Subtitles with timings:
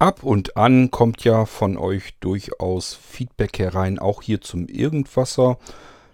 [0.00, 5.58] Ab und an kommt ja von euch durchaus Feedback herein, auch hier zum Irgendwasser.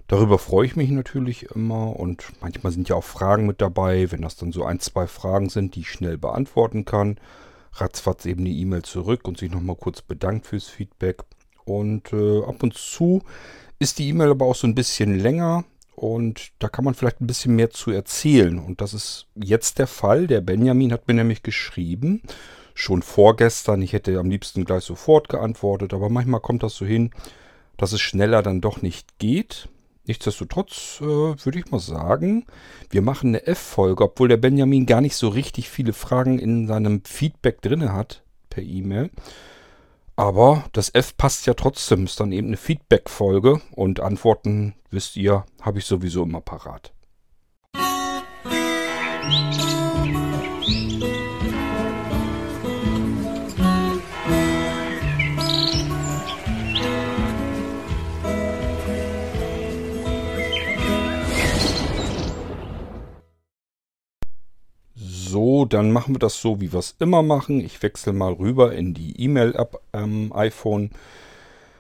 [0.08, 4.10] Darüber freue ich mich natürlich immer und manchmal sind ja auch Fragen mit dabei.
[4.10, 7.18] Wenn das dann so ein, zwei Fragen sind, die ich schnell beantworten kann,
[7.74, 11.22] ratzfatz eben eine E-Mail zurück und sich nochmal kurz bedankt fürs Feedback.
[11.64, 13.22] Und äh, ab und zu
[13.78, 15.62] ist die E-Mail aber auch so ein bisschen länger
[15.94, 18.58] und da kann man vielleicht ein bisschen mehr zu erzählen.
[18.58, 20.26] Und das ist jetzt der Fall.
[20.26, 22.22] Der Benjamin hat mir nämlich geschrieben,
[22.76, 23.82] schon vorgestern.
[23.82, 27.10] Ich hätte am liebsten gleich sofort geantwortet, aber manchmal kommt das so hin,
[27.76, 29.68] dass es schneller dann doch nicht geht.
[30.06, 32.46] Nichtsdestotrotz äh, würde ich mal sagen,
[32.90, 37.02] wir machen eine F-Folge, obwohl der Benjamin gar nicht so richtig viele Fragen in seinem
[37.04, 39.10] Feedback drin hat per E-Mail.
[40.14, 45.44] Aber das F passt ja trotzdem, ist dann eben eine Feedback-Folge und Antworten, wisst ihr,
[45.60, 46.92] habe ich sowieso immer parat.
[65.28, 67.58] So, dann machen wir das so, wie wir es immer machen.
[67.58, 70.90] Ich wechsle mal rüber in die E-Mail-App am iPhone,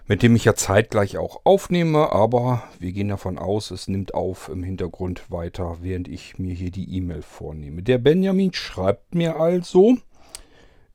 [0.08, 2.10] mit dem ich ja zeitgleich auch aufnehme.
[2.12, 6.72] Aber wir gehen davon aus, es nimmt auf im Hintergrund weiter, während ich mir hier
[6.72, 7.82] die E-Mail vornehme.
[7.84, 9.96] Der Benjamin schreibt mir also,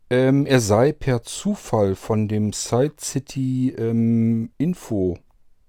[0.09, 5.17] ähm, er sei per Zufall von dem Side City ähm, Info,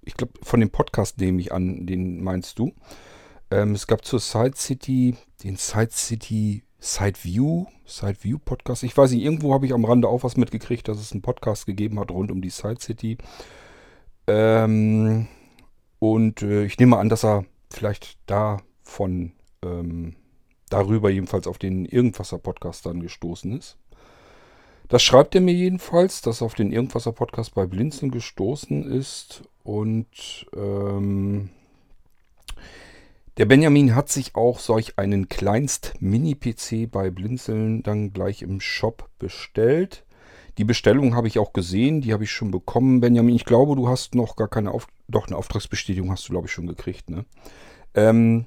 [0.04, 2.72] ich glaube, von dem Podcast nehme ich an, den meinst du.
[3.52, 8.82] Ähm, es gab zur Side City den Side City Sideview, Sideview Podcast.
[8.82, 11.64] Ich weiß nicht, irgendwo habe ich am Rande auch was mitgekriegt, dass es einen Podcast
[11.64, 13.18] gegeben hat rund um die Side City.
[14.26, 15.28] Ähm,
[16.00, 19.30] und äh, ich nehme an, dass er vielleicht davon,
[19.64, 20.16] ähm,
[20.70, 23.78] darüber jedenfalls auf den Irgendwasser Podcast dann gestoßen ist.
[24.88, 29.44] Das schreibt er mir jedenfalls, dass er auf den Irgendwasser Podcast bei Blinzeln gestoßen ist
[29.62, 31.50] und ähm,
[33.38, 40.04] der Benjamin hat sich auch solch einen Kleinst-Mini-PC bei Blinzeln dann gleich im Shop bestellt.
[40.58, 43.00] Die Bestellung habe ich auch gesehen, die habe ich schon bekommen.
[43.00, 46.46] Benjamin, ich glaube, du hast noch gar keine Auf doch eine Auftragsbestätigung hast du glaube
[46.46, 47.24] ich schon gekriegt, ne?
[47.94, 48.46] Ähm,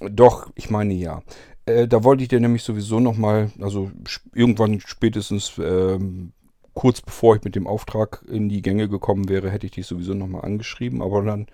[0.00, 1.22] doch, ich meine ja.
[1.66, 3.90] Äh, da wollte ich dir nämlich sowieso noch mal, also
[4.34, 6.32] irgendwann spätestens ähm,
[6.74, 10.14] kurz bevor ich mit dem Auftrag in die Gänge gekommen wäre, hätte ich dich sowieso
[10.14, 11.02] noch mal angeschrieben.
[11.02, 11.46] Aber dann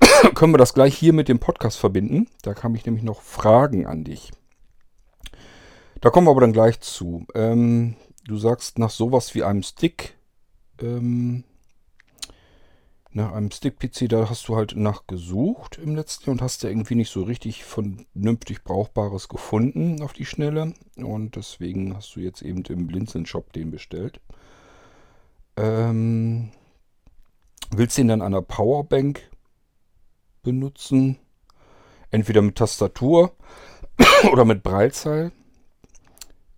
[0.34, 2.28] können wir das gleich hier mit dem Podcast verbinden.
[2.42, 4.30] Da kam ich nämlich noch Fragen an dich.
[6.00, 7.26] Da kommen wir aber dann gleich zu.
[7.34, 10.16] Ähm, du sagst nach sowas wie einem Stick,
[10.80, 11.44] ähm,
[13.14, 16.96] nach einem Stick-PC, da hast du halt nachgesucht im letzten Jahr und hast ja irgendwie
[16.96, 20.74] nicht so richtig vernünftig Brauchbares gefunden auf die Schnelle.
[20.96, 24.20] Und deswegen hast du jetzt eben im Blinzeln-Shop den bestellt.
[25.56, 26.50] Ähm,
[27.70, 29.28] willst du ihn dann an der Powerbank
[30.44, 31.18] benutzen.
[32.10, 33.32] Entweder mit Tastatur
[34.32, 35.32] oder mit Breitzeil.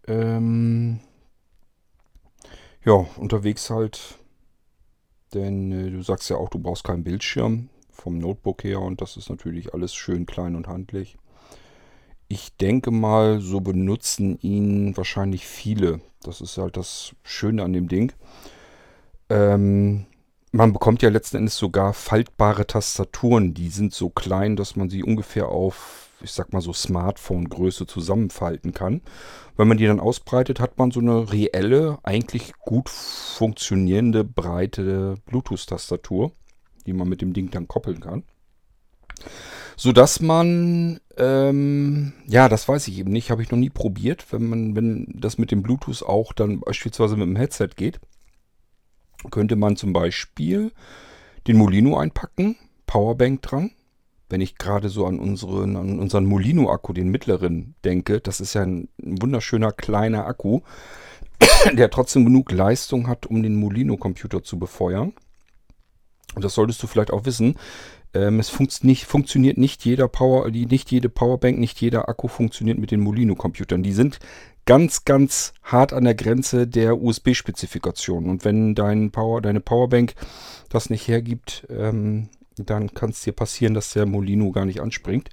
[0.06, 1.00] Ähm,
[2.84, 4.18] ja, unterwegs halt.
[5.32, 9.16] Denn äh, du sagst ja auch, du brauchst keinen Bildschirm vom Notebook her und das
[9.16, 11.16] ist natürlich alles schön klein und handlich.
[12.28, 16.00] Ich denke mal, so benutzen ihn wahrscheinlich viele.
[16.22, 18.12] Das ist halt das Schöne an dem Ding.
[19.28, 20.06] Ähm,
[20.52, 23.54] man bekommt ja letzten Endes sogar faltbare Tastaturen.
[23.54, 28.72] Die sind so klein, dass man sie ungefähr auf, ich sag mal so Smartphone-Größe zusammenfalten
[28.72, 29.02] kann.
[29.56, 36.32] Wenn man die dann ausbreitet, hat man so eine reelle, eigentlich gut funktionierende, breite Bluetooth-Tastatur,
[36.86, 38.22] die man mit dem Ding dann koppeln kann.
[39.76, 44.48] Sodass man, ähm, ja, das weiß ich eben nicht, habe ich noch nie probiert, wenn
[44.48, 48.00] man, wenn das mit dem Bluetooth auch dann beispielsweise mit dem Headset geht
[49.30, 50.72] könnte man zum Beispiel
[51.46, 52.56] den Molino einpacken,
[52.86, 53.70] Powerbank dran.
[54.28, 58.62] Wenn ich gerade so an unseren, an unseren Molino-Akku, den mittleren, denke, das ist ja
[58.62, 60.62] ein wunderschöner kleiner Akku,
[61.72, 65.12] der trotzdem genug Leistung hat, um den Molino-Computer zu befeuern.
[66.34, 67.56] Und das solltest du vielleicht auch wissen.
[68.14, 72.78] Ähm, es funkt nicht, funktioniert nicht jeder Power, nicht jede Powerbank, nicht jeder Akku funktioniert
[72.78, 73.82] mit den Molino-Computern.
[73.82, 74.18] Die sind
[74.66, 78.28] ganz, ganz hart an der Grenze der USB-Spezifikation.
[78.28, 80.14] Und wenn dein Power, deine Powerbank
[80.68, 85.30] das nicht hergibt, ähm, dann kann es dir passieren, dass der Molino gar nicht anspringt.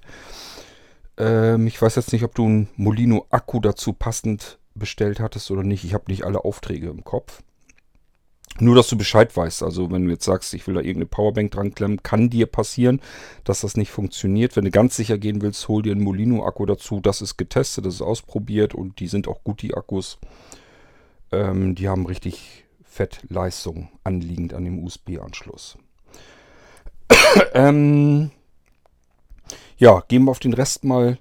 [1.18, 5.84] Ähm, ich weiß jetzt nicht, ob du einen Molino-Akku dazu passend bestellt hattest oder nicht.
[5.84, 7.42] Ich habe nicht alle Aufträge im Kopf.
[8.60, 9.64] Nur, dass du Bescheid weißt.
[9.64, 13.02] Also, wenn du jetzt sagst, ich will da irgendeine Powerbank dran klemmen, kann dir passieren,
[13.44, 14.56] dass das nicht funktioniert.
[14.56, 17.00] Wenn du ganz sicher gehen willst, hol dir einen Molino-Akku dazu.
[17.00, 20.20] Das ist getestet, das ist ausprobiert und die sind auch gut, die Akkus.
[21.32, 25.80] Ähm, die haben richtig Fettleistung anliegend an dem USB-Anschluss.
[27.56, 28.30] ähm,
[29.78, 31.18] ja, gehen wir auf den Rest mal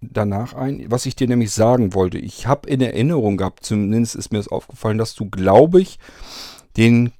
[0.00, 0.90] danach ein.
[0.90, 4.48] Was ich dir nämlich sagen wollte, ich habe in Erinnerung gehabt, zumindest ist mir das
[4.48, 5.98] aufgefallen, dass du, glaube ich,
[6.76, 7.12] den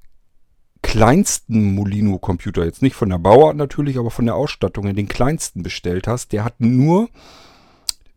[0.81, 5.63] kleinsten Molino-Computer, jetzt nicht von der Bauart natürlich, aber von der Ausstattung her, den kleinsten
[5.63, 6.33] bestellt hast.
[6.33, 7.09] Der hat nur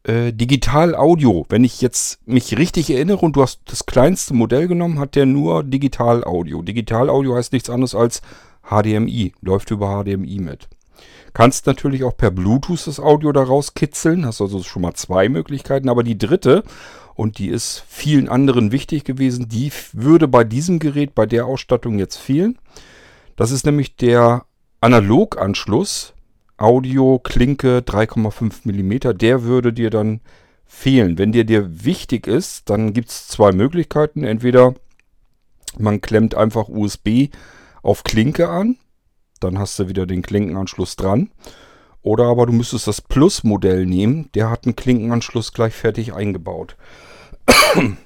[0.03, 1.47] äh, Digital-Audio.
[1.49, 5.27] Wenn ich jetzt mich richtig erinnere und du hast das kleinste Modell genommen, hat der
[5.27, 6.63] nur Digital-Audio.
[6.63, 8.21] Digital-Audio heißt nichts anderes als
[8.69, 10.69] HDMI, läuft über HDMI mit.
[11.37, 15.91] Kannst natürlich auch per Bluetooth das Audio daraus kitzeln, hast also schon mal zwei Möglichkeiten,
[15.91, 16.63] aber die dritte,
[17.15, 21.99] und die ist vielen anderen wichtig gewesen, die würde bei diesem Gerät, bei der Ausstattung
[21.99, 22.57] jetzt fehlen.
[23.37, 24.47] Das ist nämlich der
[24.81, 26.15] Analoganschluss,
[26.57, 30.23] Audio, Klinke 3,5 mm, der würde dir dann
[30.65, 31.19] fehlen.
[31.19, 34.25] Wenn der dir wichtig ist, dann gibt es zwei Möglichkeiten.
[34.25, 34.73] Entweder
[35.77, 37.29] man klemmt einfach USB
[37.83, 38.79] auf Klinke an
[39.41, 41.31] dann hast du wieder den Klinkenanschluss dran.
[42.03, 44.31] Oder aber du müsstest das Plus-Modell nehmen.
[44.35, 46.77] Der hat einen Klinkenanschluss gleich fertig eingebaut.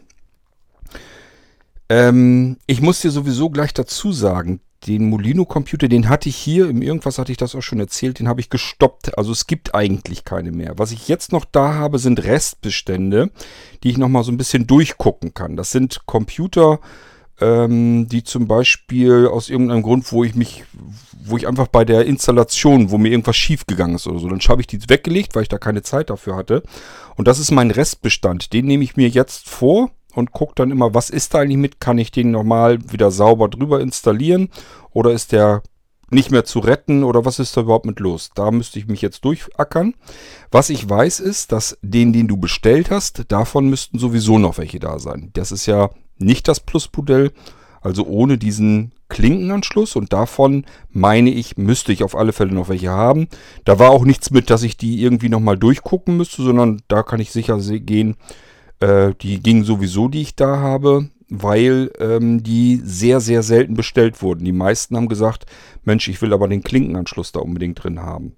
[1.88, 6.80] ähm, ich muss dir sowieso gleich dazu sagen, den Molino-Computer, den hatte ich hier, im
[6.80, 9.18] Irgendwas hatte ich das auch schon erzählt, den habe ich gestoppt.
[9.18, 10.78] Also es gibt eigentlich keine mehr.
[10.78, 13.30] Was ich jetzt noch da habe, sind Restbestände,
[13.82, 15.56] die ich nochmal so ein bisschen durchgucken kann.
[15.56, 16.80] Das sind Computer,
[17.40, 20.64] ähm, die zum Beispiel aus irgendeinem Grund, wo ich mich,
[21.24, 24.40] wo ich einfach bei der Installation, wo mir irgendwas schief gegangen ist oder so, dann
[24.40, 26.62] habe ich die weggelegt, weil ich da keine Zeit dafür hatte.
[27.16, 28.52] Und das ist mein Restbestand.
[28.52, 31.80] Den nehme ich mir jetzt vor und gucke dann immer, was ist da eigentlich mit?
[31.80, 34.50] Kann ich den nochmal wieder sauber drüber installieren?
[34.92, 35.62] Oder ist der
[36.10, 38.30] nicht mehr zu retten oder was ist da überhaupt mit los?
[38.34, 39.94] Da müsste ich mich jetzt durchackern.
[40.50, 44.80] Was ich weiß ist, dass den, den du bestellt hast, davon müssten sowieso noch welche
[44.80, 45.30] da sein.
[45.34, 45.90] Das ist ja
[46.20, 47.32] nicht das Plus-Modell,
[47.80, 52.90] also ohne diesen Klinkenanschluss und davon meine ich, müsste ich auf alle Fälle noch welche
[52.90, 53.28] haben.
[53.64, 57.20] Da war auch nichts mit, dass ich die irgendwie nochmal durchgucken müsste, sondern da kann
[57.20, 58.16] ich sicher gehen,
[58.80, 64.22] äh, die gingen sowieso, die ich da habe, weil ähm, die sehr, sehr selten bestellt
[64.22, 64.44] wurden.
[64.44, 65.46] Die meisten haben gesagt,
[65.84, 68.36] Mensch, ich will aber den Klinkenanschluss da unbedingt drin haben.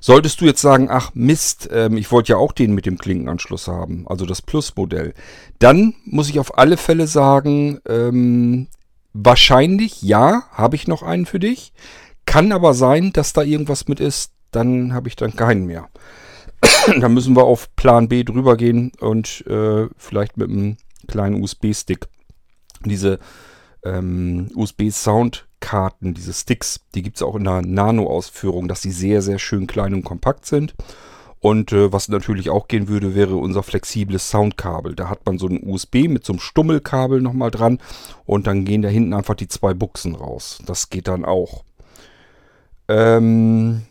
[0.00, 3.68] Solltest du jetzt sagen, ach Mist, ähm, ich wollte ja auch den mit dem Klinkenanschluss
[3.68, 5.14] haben, also das Plus-Modell,
[5.58, 8.68] dann muss ich auf alle Fälle sagen, ähm,
[9.12, 11.72] wahrscheinlich ja, habe ich noch einen für dich.
[12.26, 15.88] Kann aber sein, dass da irgendwas mit ist, dann habe ich dann keinen mehr.
[17.00, 20.76] dann müssen wir auf Plan B drüber gehen und äh, vielleicht mit einem
[21.06, 22.08] kleinen USB-Stick
[22.84, 23.18] diese
[23.84, 29.20] ähm, USB-Sound Karten, diese Sticks, die gibt es auch in der Nano-Ausführung, dass sie sehr,
[29.20, 30.76] sehr schön klein und kompakt sind.
[31.40, 34.94] Und äh, was natürlich auch gehen würde, wäre unser flexibles Soundkabel.
[34.94, 37.80] Da hat man so ein USB mit so einem Stummelkabel nochmal dran
[38.26, 40.60] und dann gehen da hinten einfach die zwei Buchsen raus.
[40.66, 41.64] Das geht dann auch.
[42.86, 43.82] Ähm,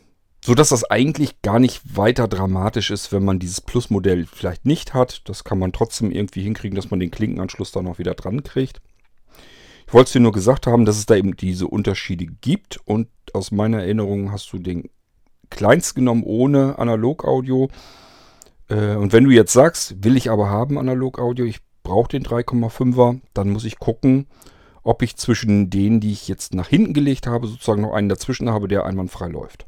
[0.42, 4.94] so dass das eigentlich gar nicht weiter dramatisch ist, wenn man dieses Plus-Modell vielleicht nicht
[4.94, 5.28] hat.
[5.28, 8.80] Das kann man trotzdem irgendwie hinkriegen, dass man den Klinkenanschluss dann noch wieder dran kriegt.
[9.86, 13.08] Ich wollte es dir nur gesagt haben, dass es da eben diese Unterschiede gibt und
[13.32, 14.90] aus meiner Erinnerung hast du den
[15.48, 17.68] kleinst genommen ohne Analog-Audio.
[18.68, 23.20] Äh, und wenn du jetzt sagst, will ich aber haben Analog-Audio, ich brauche den 3,5er,
[23.32, 24.26] dann muss ich gucken,
[24.82, 28.50] ob ich zwischen denen, die ich jetzt nach hinten gelegt habe, sozusagen noch einen dazwischen
[28.50, 29.66] habe, der einwandfrei läuft.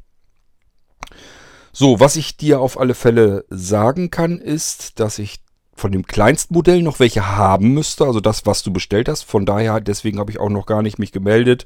[1.71, 5.39] So, was ich dir auf alle Fälle sagen kann, ist, dass ich
[5.79, 9.23] von dem Kleinstmodell noch welche haben müsste, also das, was du bestellt hast.
[9.23, 11.65] Von daher, deswegen habe ich auch noch gar nicht mich gemeldet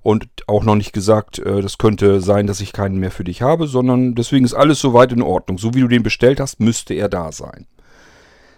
[0.00, 3.42] und auch noch nicht gesagt, äh, das könnte sein, dass ich keinen mehr für dich
[3.42, 5.58] habe, sondern deswegen ist alles soweit in Ordnung.
[5.58, 7.66] So wie du den bestellt hast, müsste er da sein.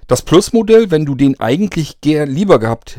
[0.07, 2.99] Das Plus-Modell, wenn du den eigentlich gern lieber gehabt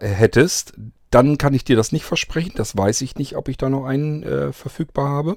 [0.00, 0.74] hättest,
[1.10, 2.52] dann kann ich dir das nicht versprechen.
[2.56, 5.36] Das weiß ich nicht, ob ich da noch einen äh, verfügbar habe.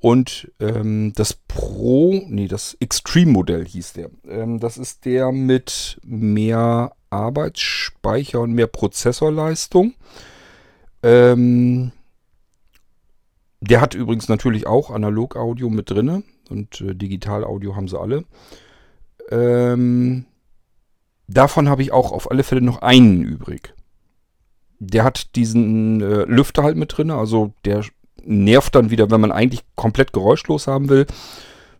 [0.00, 4.10] Und ähm, das Pro, nee, das Extreme-Modell hieß der.
[4.26, 9.94] Ähm, das ist der mit mehr Arbeitsspeicher und mehr Prozessorleistung.
[11.02, 11.92] Ähm,
[13.60, 18.24] der hat übrigens natürlich auch Analog-Audio mit drin und äh, Digital-Audio haben sie alle.
[19.30, 20.24] Ähm,
[21.28, 23.74] davon habe ich auch auf alle Fälle noch einen übrig.
[24.78, 27.84] Der hat diesen äh, Lüfter halt mit drin, also der
[28.24, 31.06] nervt dann wieder, wenn man eigentlich komplett geräuschlos haben will,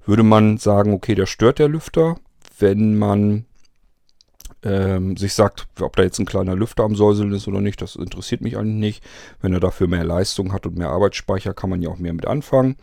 [0.07, 2.17] würde man sagen, okay, der stört der Lüfter.
[2.59, 3.47] Wenn man
[4.63, 7.97] ähm, sich sagt, ob da jetzt ein kleiner Lüfter am Säuseln ist oder nicht, das
[7.97, 9.05] interessiert mich eigentlich nicht.
[9.41, 12.27] Wenn er dafür mehr Leistung hat und mehr Arbeitsspeicher, kann man ja auch mehr mit
[12.27, 12.77] anfangen.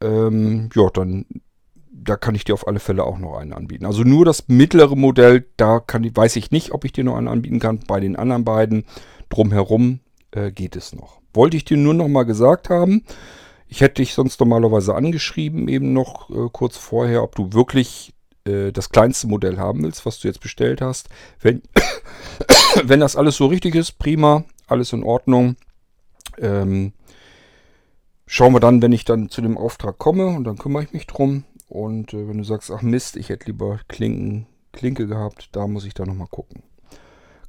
[0.00, 1.26] Ähm, ja, dann
[1.94, 3.86] da kann ich dir auf alle Fälle auch noch einen anbieten.
[3.86, 7.28] Also nur das mittlere Modell, da kann, weiß ich nicht, ob ich dir noch einen
[7.28, 7.80] anbieten kann.
[7.86, 8.84] Bei den anderen beiden
[9.28, 10.00] drumherum
[10.32, 11.20] äh, geht es noch.
[11.32, 13.04] Wollte ich dir nur noch mal gesagt haben.
[13.68, 18.12] Ich hätte dich sonst normalerweise angeschrieben, eben noch äh, kurz vorher, ob du wirklich
[18.44, 21.08] äh, das kleinste Modell haben willst, was du jetzt bestellt hast.
[21.40, 21.62] Wenn,
[22.84, 25.56] wenn das alles so richtig ist, prima, alles in Ordnung.
[26.38, 26.92] Ähm,
[28.26, 31.06] schauen wir dann, wenn ich dann zu dem Auftrag komme und dann kümmere ich mich
[31.06, 31.44] drum.
[31.68, 35.84] Und äh, wenn du sagst, ach Mist, ich hätte lieber Klinken, Klinke gehabt, da muss
[35.84, 36.62] ich dann nochmal gucken.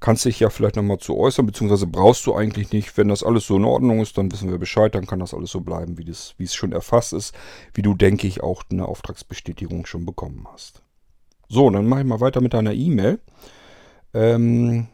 [0.03, 2.97] Kannst dich ja vielleicht nochmal zu äußern, beziehungsweise brauchst du eigentlich nicht.
[2.97, 5.51] Wenn das alles so in Ordnung ist, dann wissen wir Bescheid, dann kann das alles
[5.51, 7.33] so bleiben, wie, das, wie es schon erfasst ist,
[7.73, 10.81] wie du, denke ich, auch eine Auftragsbestätigung schon bekommen hast.
[11.47, 13.21] So, dann mache ich mal weiter mit deiner E-Mail.
[14.13, 14.89] Ähm,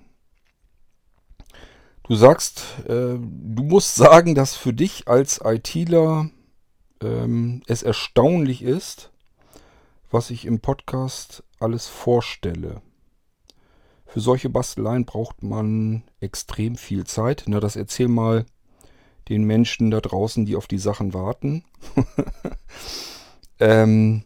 [2.04, 6.30] du sagst, äh, du musst sagen, dass für dich als ITler
[7.01, 9.10] ähm, es erstaunlich ist,
[10.12, 12.84] was ich im Podcast alles vorstelle.
[14.10, 17.44] Für solche Basteleien braucht man extrem viel Zeit.
[17.46, 18.46] Na, das erzähl mal
[19.30, 21.63] den Menschen da draußen, die auf die Sachen warten.
[23.60, 24.24] ähm,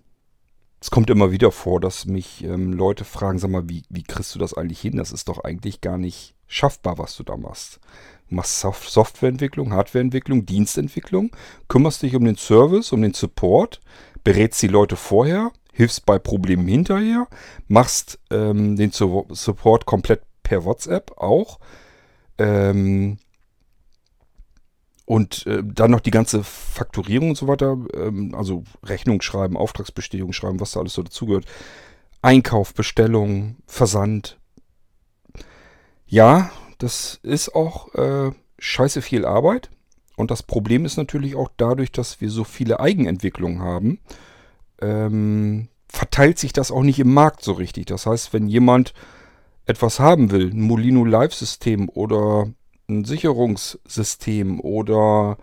[0.80, 4.34] es kommt immer wieder vor, dass mich ähm, Leute fragen, sag mal, wie, wie kriegst
[4.34, 4.96] du das eigentlich hin?
[4.96, 7.82] Das ist doch eigentlich gar nicht schaffbar, was du da machst.
[8.30, 11.36] Du machst Soft Softwareentwicklung, Hardwareentwicklung, Dienstentwicklung,
[11.68, 13.82] kümmerst dich um den Service, um den Support,
[14.24, 17.28] berätst die Leute vorher, hilfst bei Problemen hinterher,
[17.68, 21.60] machst ähm, den Support komplett per WhatsApp auch.
[22.38, 23.18] Ähm,
[25.06, 30.32] und äh, dann noch die ganze Fakturierung und so weiter, ähm, also Rechnung schreiben, Auftragsbestätigung
[30.32, 31.46] schreiben, was da alles so dazugehört.
[32.22, 34.40] Einkauf, Bestellung, Versand.
[36.06, 39.70] Ja, das ist auch äh, scheiße viel Arbeit.
[40.16, 44.00] Und das Problem ist natürlich auch dadurch, dass wir so viele Eigenentwicklungen haben,
[44.84, 47.86] ähm, verteilt sich das auch nicht im Markt so richtig.
[47.86, 48.94] Das heißt, wenn jemand
[49.66, 52.48] etwas haben will, ein Molino Live-System oder
[52.90, 55.38] ein Sicherungssystem oder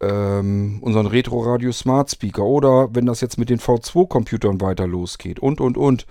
[0.00, 5.40] ähm, unseren Retro Radio Smart Speaker oder wenn das jetzt mit den V2-Computern weiter losgeht
[5.40, 6.06] und und und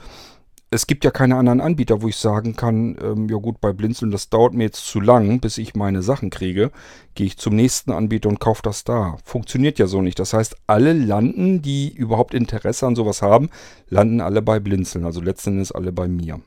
[0.69, 4.11] es gibt ja keine anderen Anbieter, wo ich sagen kann, ähm, ja gut, bei Blinzeln,
[4.11, 6.71] das dauert mir jetzt zu lang, bis ich meine Sachen kriege.
[7.15, 9.17] Gehe ich zum nächsten Anbieter und kaufe das da.
[9.23, 10.19] Funktioniert ja so nicht.
[10.19, 13.49] Das heißt, alle landen, die überhaupt Interesse an sowas haben,
[13.89, 15.05] landen alle bei Blinzeln.
[15.05, 16.41] Also letzten Endes alle bei mir.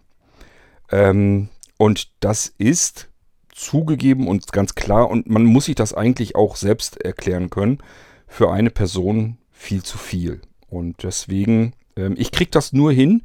[0.90, 1.48] Ähm,
[1.78, 3.08] und das ist
[3.54, 7.78] zugegeben und ganz klar, und man muss sich das eigentlich auch selbst erklären können,
[8.26, 10.40] für eine Person viel zu viel.
[10.68, 13.22] Und deswegen, ähm, ich kriege das nur hin,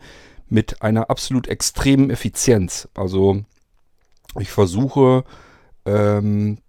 [0.48, 2.88] mit einer absolut extremen Effizienz.
[2.94, 3.44] Also
[4.40, 5.24] ich versuche
[5.86, 6.60] ähm,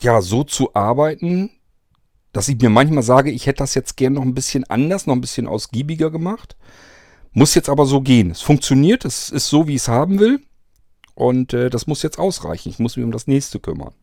[0.00, 1.50] ja so zu arbeiten,
[2.32, 5.14] dass ich mir manchmal sage, ich hätte das jetzt gern noch ein bisschen anders, noch
[5.14, 6.56] ein bisschen ausgiebiger gemacht.
[7.32, 8.30] Muss jetzt aber so gehen.
[8.30, 10.40] Es funktioniert, es ist so, wie ich es haben will.
[11.14, 12.70] Und äh, das muss jetzt ausreichen.
[12.70, 13.94] Ich muss mich um das nächste kümmern.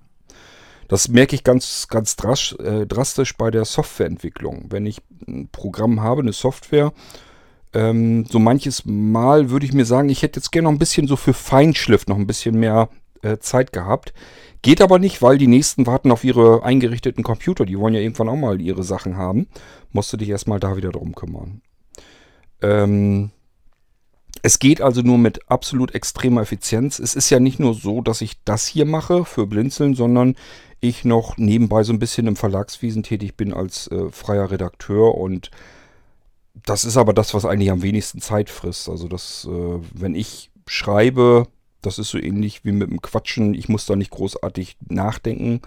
[0.88, 2.16] Das merke ich ganz, ganz
[2.60, 4.68] äh, drastisch bei der Softwareentwicklung.
[4.70, 6.94] Wenn ich ein Programm habe, eine Software,
[7.74, 11.08] ähm, so manches Mal würde ich mir sagen, ich hätte jetzt gerne noch ein bisschen
[11.08, 12.90] so für Feinschliff noch ein bisschen mehr
[13.22, 14.14] äh, Zeit gehabt.
[14.62, 17.66] Geht aber nicht, weil die nächsten warten auf ihre eingerichteten Computer.
[17.66, 19.48] Die wollen ja irgendwann auch mal ihre Sachen haben.
[19.92, 21.62] Musst du dich erstmal da wieder drum kümmern.
[22.62, 23.32] Ähm,
[24.42, 27.00] es geht also nur mit absolut extremer Effizienz.
[27.00, 30.36] Es ist ja nicht nur so, dass ich das hier mache für Blinzeln, sondern
[30.80, 35.50] ich noch nebenbei so ein bisschen im Verlagswesen tätig bin als äh, freier Redakteur und
[36.68, 38.90] das ist aber das, was eigentlich am wenigsten Zeit frisst.
[38.90, 41.48] Also das, äh, wenn ich schreibe,
[41.82, 43.54] das ist so ähnlich wie mit dem Quatschen.
[43.54, 45.62] Ich muss da nicht großartig nachdenken.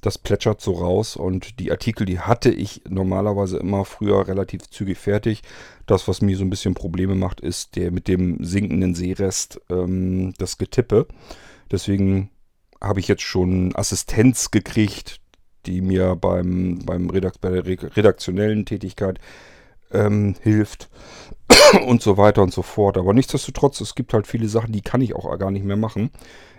[0.00, 4.98] Das plätschert so raus und die Artikel, die hatte ich normalerweise immer früher relativ zügig
[4.98, 5.42] fertig.
[5.86, 10.34] Das, was mir so ein bisschen Probleme macht, ist der mit dem sinkenden Seerest, ähm,
[10.38, 11.06] das Getippe.
[11.70, 12.30] Deswegen
[12.80, 15.20] habe ich jetzt schon Assistenz gekriegt,
[15.66, 19.20] die mir beim, beim Redakt bei der redaktionellen Tätigkeit
[19.92, 20.88] ähm, hilft
[21.86, 22.96] und so weiter und so fort.
[22.96, 26.10] Aber nichtsdestotrotz, es gibt halt viele Sachen, die kann ich auch gar nicht mehr machen.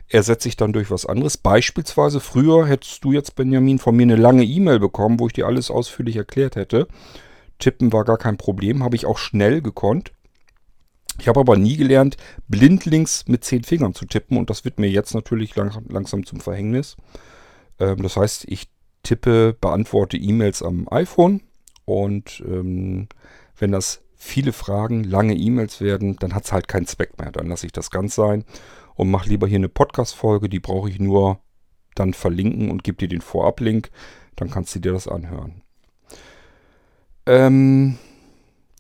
[0.10, 1.38] Ersetze ich dann durch was anderes.
[1.38, 5.48] Beispielsweise, früher hättest du jetzt, Benjamin, von mir eine lange E-Mail bekommen, wo ich dir
[5.48, 6.88] alles ausführlich erklärt hätte.
[7.60, 10.12] Tippen war gar kein Problem, habe ich auch schnell gekonnt.
[11.20, 14.90] Ich habe aber nie gelernt, blindlings mit zehn Fingern zu tippen und das wird mir
[14.90, 16.98] jetzt natürlich lang, langsam zum Verhängnis.
[17.80, 18.68] Ähm, das heißt, ich
[19.04, 21.42] tippe, beantworte E-Mails am iPhone
[21.86, 23.08] und ähm,
[23.58, 27.32] wenn das viele Fragen, lange E-Mails werden, dann hat es halt keinen Zweck mehr.
[27.32, 28.46] Dann lasse ich das ganz sein
[28.96, 30.50] und mache lieber hier eine Podcast-Folge.
[30.50, 31.40] Die brauche ich nur
[31.96, 33.92] dann verlinken und gebe dir den Vorab-Link.
[34.36, 35.62] Dann kannst du dir das anhören.
[37.26, 37.98] Ähm,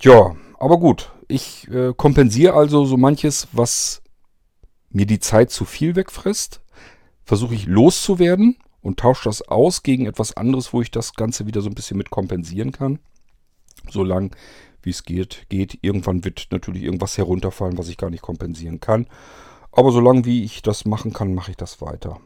[0.01, 1.11] ja, aber gut.
[1.27, 4.01] Ich äh, kompensiere also so manches, was
[4.89, 6.61] mir die Zeit zu viel wegfrisst.
[7.25, 11.61] Versuche ich loszuwerden und tausche das aus gegen etwas anderes, wo ich das Ganze wieder
[11.61, 12.99] so ein bisschen mit kompensieren kann.
[13.89, 14.31] Solange
[14.83, 15.79] wie es geht, geht.
[15.81, 19.07] Irgendwann wird natürlich irgendwas herunterfallen, was ich gar nicht kompensieren kann.
[19.71, 22.19] Aber solange wie ich das machen kann, mache ich das weiter.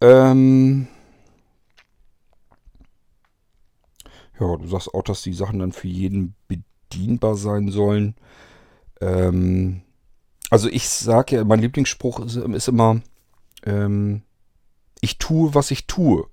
[0.00, 0.88] Ähm
[4.38, 8.16] ja, du sagst auch, dass die Sachen dann für jeden bedienbar sein sollen.
[9.00, 9.82] Ähm
[10.50, 13.00] also ich sage ja, mein Lieblingsspruch ist, ist immer,
[13.64, 14.22] ähm
[15.04, 16.26] ich tue, was ich tue.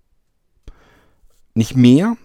[1.53, 2.17] Nicht mehr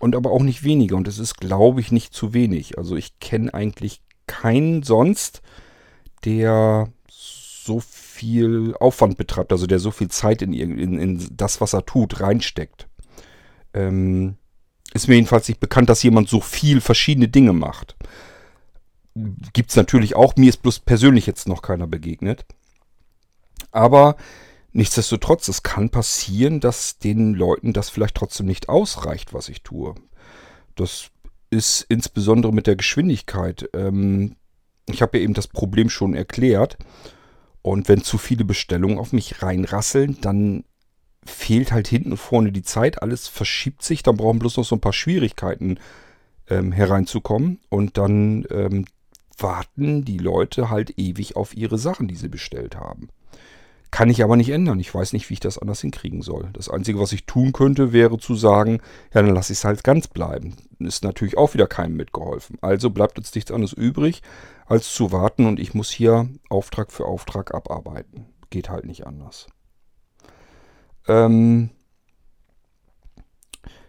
[0.00, 0.96] und aber auch nicht weniger.
[0.96, 2.76] Und es ist, glaube ich, nicht zu wenig.
[2.76, 5.40] Also ich kenne eigentlich keinen sonst,
[6.24, 11.72] der so viel Aufwand betreibt, also der so viel Zeit in, in, in das, was
[11.72, 12.88] er tut, reinsteckt.
[13.72, 14.36] Ähm,
[14.92, 17.96] ist mir jedenfalls nicht bekannt, dass jemand so viel verschiedene Dinge macht.
[19.52, 22.44] Gibt es natürlich auch, mir ist bloß persönlich jetzt noch keiner begegnet.
[23.70, 24.16] Aber
[24.72, 29.94] nichtsdestotrotz, es kann passieren, dass den Leuten das vielleicht trotzdem nicht ausreicht, was ich tue.
[30.74, 31.10] Das
[31.50, 33.68] ist insbesondere mit der Geschwindigkeit.
[33.74, 34.36] Ähm,
[34.86, 36.78] ich habe ja eben das Problem schon erklärt.
[37.60, 40.64] Und wenn zu viele Bestellungen auf mich reinrasseln, dann
[41.24, 43.02] fehlt halt hinten und vorne die Zeit.
[43.02, 44.02] Alles verschiebt sich.
[44.02, 45.78] Dann brauchen bloß noch so ein paar Schwierigkeiten
[46.48, 47.60] ähm, hereinzukommen.
[47.68, 48.86] Und dann ähm,
[49.38, 53.08] warten die Leute halt ewig auf ihre Sachen, die sie bestellt haben.
[53.92, 54.80] Kann ich aber nicht ändern.
[54.80, 56.48] Ich weiß nicht, wie ich das anders hinkriegen soll.
[56.54, 58.80] Das Einzige, was ich tun könnte, wäre zu sagen,
[59.12, 60.56] ja, dann lasse ich es halt ganz bleiben.
[60.78, 62.56] Ist natürlich auch wieder keinem mitgeholfen.
[62.62, 64.22] Also bleibt uns nichts anderes übrig,
[64.64, 68.24] als zu warten und ich muss hier Auftrag für Auftrag abarbeiten.
[68.48, 69.46] Geht halt nicht anders.
[71.06, 71.68] Ähm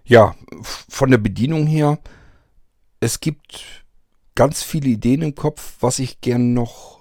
[0.03, 1.97] ja, von der Bedienung her,
[2.99, 3.85] es gibt
[4.35, 6.92] ganz viele Ideen im Kopf, was ich gern noch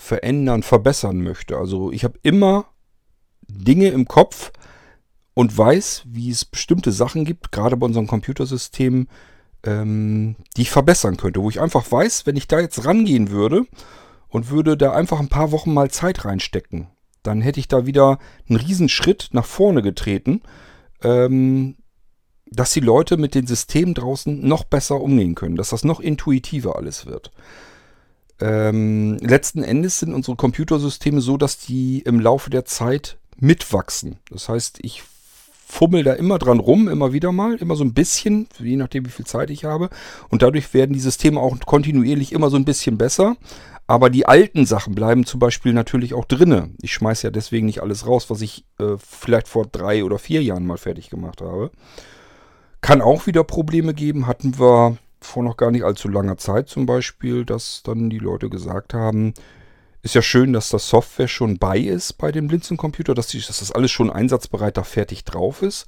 [0.00, 1.58] verändern, verbessern möchte.
[1.58, 2.64] Also ich habe immer
[3.48, 4.50] Dinge im Kopf
[5.34, 9.08] und weiß, wie es bestimmte Sachen gibt, gerade bei unserem Computersystem,
[9.64, 11.42] ähm, die ich verbessern könnte.
[11.42, 13.66] Wo ich einfach weiß, wenn ich da jetzt rangehen würde
[14.28, 16.88] und würde da einfach ein paar Wochen mal Zeit reinstecken,
[17.22, 20.40] dann hätte ich da wieder einen Riesenschritt nach vorne getreten,
[21.02, 21.76] ähm,
[22.46, 26.76] dass die Leute mit den Systemen draußen noch besser umgehen können, dass das noch intuitiver
[26.76, 27.30] alles wird.
[28.40, 34.18] Ähm, letzten Endes sind unsere Computersysteme so, dass die im Laufe der Zeit mitwachsen.
[34.30, 35.02] Das heißt, ich
[35.66, 39.10] fummel da immer dran rum, immer wieder mal, immer so ein bisschen, je nachdem, wie
[39.10, 39.88] viel Zeit ich habe.
[40.28, 43.36] Und dadurch werden die Systeme auch kontinuierlich immer so ein bisschen besser.
[43.86, 46.70] Aber die alten Sachen bleiben zum Beispiel natürlich auch drinne.
[46.80, 50.42] Ich schmeiße ja deswegen nicht alles raus, was ich äh, vielleicht vor drei oder vier
[50.42, 51.70] Jahren mal fertig gemacht habe.
[52.82, 54.26] Kann auch wieder Probleme geben.
[54.26, 58.48] Hatten wir vor noch gar nicht allzu langer Zeit zum Beispiel, dass dann die Leute
[58.48, 59.34] gesagt haben,
[60.02, 63.72] ist ja schön, dass das Software schon bei ist bei dem Blinzencomputer, dass, dass das
[63.72, 65.86] alles schon einsatzbereit da fertig drauf ist.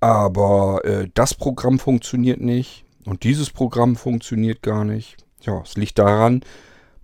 [0.00, 5.16] Aber äh, das Programm funktioniert nicht und dieses Programm funktioniert gar nicht.
[5.40, 6.44] Ja, es liegt daran,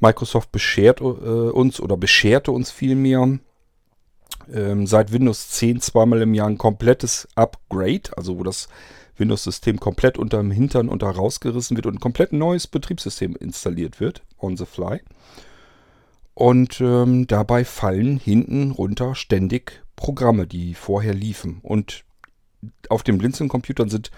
[0.00, 3.38] Microsoft beschert äh, uns oder bescherte uns vielmehr
[4.52, 8.68] ähm, seit Windows 10 zweimal im Jahr ein komplettes Upgrade, also wo das
[9.18, 14.22] Windows-System komplett unter dem Hintern unter rausgerissen wird und ein komplett neues Betriebssystem installiert wird,
[14.38, 15.00] on the fly.
[16.34, 21.58] Und ähm, dabei fallen hinten runter ständig Programme, die vorher liefen.
[21.62, 22.04] Und
[22.88, 24.10] auf den Blinzeln-Computern sind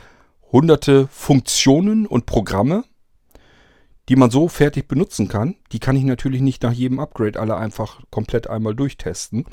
[0.52, 2.84] hunderte Funktionen und Programme,
[4.10, 5.54] die man so fertig benutzen kann.
[5.70, 9.44] Die kann ich natürlich nicht nach jedem Upgrade alle einfach komplett einmal durchtesten.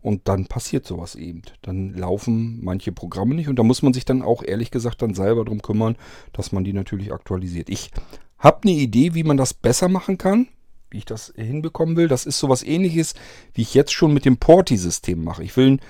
[0.00, 1.42] Und dann passiert sowas eben.
[1.60, 5.12] Dann laufen manche Programme nicht und da muss man sich dann auch ehrlich gesagt dann
[5.12, 5.96] selber drum kümmern,
[6.32, 7.68] dass man die natürlich aktualisiert.
[7.68, 7.90] Ich
[8.38, 10.48] habe eine Idee, wie man das besser machen kann,
[10.88, 12.08] wie ich das hinbekommen will.
[12.08, 13.14] Das ist sowas ähnliches,
[13.52, 15.44] wie ich jetzt schon mit dem Porti-System mache.
[15.44, 15.80] Ich will ein,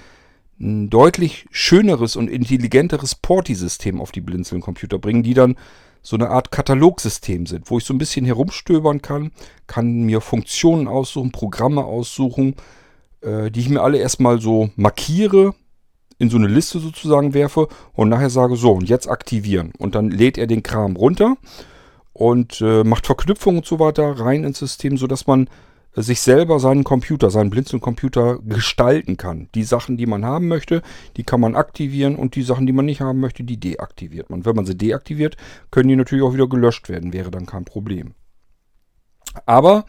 [0.58, 5.54] ein deutlich schöneres und intelligenteres Porti-System auf die Blinzeln-Computer bringen, die dann
[6.06, 9.32] so eine Art Katalogsystem sind, wo ich so ein bisschen herumstöbern kann,
[9.66, 12.54] kann mir Funktionen aussuchen, Programme aussuchen,
[13.22, 15.52] äh, die ich mir alle erstmal so markiere,
[16.18, 19.72] in so eine Liste sozusagen werfe und nachher sage, so, und jetzt aktivieren.
[19.78, 21.38] Und dann lädt er den Kram runter
[22.12, 25.50] und äh, macht Verknüpfungen und so weiter rein ins System, sodass man
[25.96, 29.48] sich selber seinen Computer, seinen Blinzeln-Computer gestalten kann.
[29.54, 30.82] Die Sachen, die man haben möchte,
[31.16, 34.44] die kann man aktivieren und die Sachen, die man nicht haben möchte, die deaktiviert man.
[34.44, 35.36] Wenn man sie deaktiviert,
[35.70, 38.14] können die natürlich auch wieder gelöscht werden, wäre dann kein Problem.
[39.46, 39.86] Aber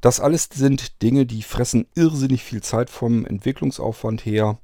[0.00, 4.58] das alles sind Dinge, die fressen irrsinnig viel Zeit vom Entwicklungsaufwand her.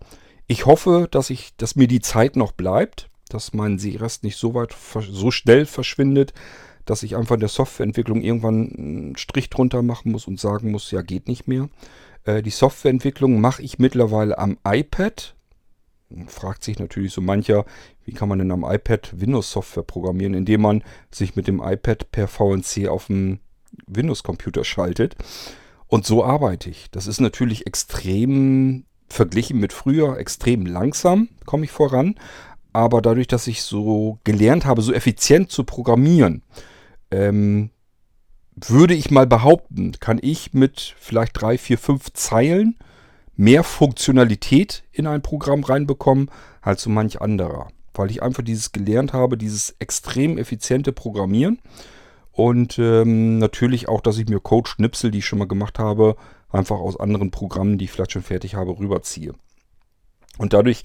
[0.46, 3.10] Ich hoffe, dass, ich, dass mir die Zeit noch bleibt.
[3.30, 6.34] dass mein Sehrest nicht so weit, so schnell verschwindet,
[6.84, 10.90] dass ich einfach in der Softwareentwicklung irgendwann einen Strich drunter machen muss und sagen muss,
[10.90, 11.68] ja, geht nicht mehr.
[12.24, 15.34] Äh, die Softwareentwicklung mache ich mittlerweile am iPad.
[16.26, 17.64] Fragt sich natürlich so mancher,
[18.04, 22.26] wie kann man denn am iPad Windows-Software programmieren, indem man sich mit dem iPad per
[22.26, 23.38] VNC auf dem
[23.86, 25.14] Windows-Computer schaltet.
[25.86, 26.90] Und so arbeite ich.
[26.90, 32.14] Das ist natürlich extrem, verglichen mit früher, extrem langsam komme ich voran.
[32.72, 36.42] Aber dadurch, dass ich so gelernt habe, so effizient zu programmieren,
[37.10, 37.70] ähm,
[38.56, 42.76] würde ich mal behaupten, kann ich mit vielleicht drei, vier, fünf Zeilen
[43.36, 47.68] mehr Funktionalität in ein Programm reinbekommen als so manch anderer.
[47.94, 51.58] Weil ich einfach dieses gelernt habe, dieses extrem effiziente Programmieren.
[52.32, 56.16] Und ähm, natürlich auch, dass ich mir Code-Schnipsel, die ich schon mal gemacht habe,
[56.50, 59.34] einfach aus anderen Programmen, die ich vielleicht schon fertig habe, rüberziehe.
[60.38, 60.82] Und dadurch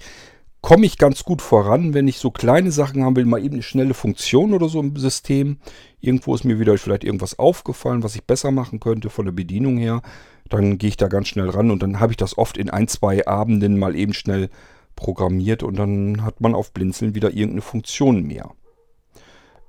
[0.66, 3.62] komme ich ganz gut voran, wenn ich so kleine Sachen haben will, mal eben eine
[3.62, 5.58] schnelle Funktion oder so im System.
[6.00, 9.78] Irgendwo ist mir wieder vielleicht irgendwas aufgefallen, was ich besser machen könnte von der Bedienung
[9.78, 10.02] her.
[10.48, 12.88] Dann gehe ich da ganz schnell ran und dann habe ich das oft in ein,
[12.88, 14.50] zwei Abenden mal eben schnell
[14.96, 18.50] programmiert und dann hat man auf Blinzeln wieder irgendeine Funktion mehr.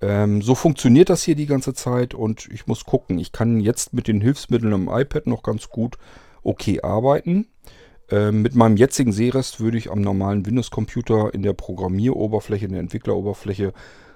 [0.01, 3.19] Ähm, so funktioniert das hier die ganze Zeit und ich muss gucken.
[3.19, 5.99] Ich kann jetzt mit den Hilfsmitteln am iPad noch ganz gut
[6.41, 7.49] okay arbeiten.
[8.09, 12.81] Ähm, mit meinem jetzigen Sehrest würde ich am normalen Windows-Computer in der Programmieroberfläche, in der
[12.81, 13.73] Entwickleroberfläche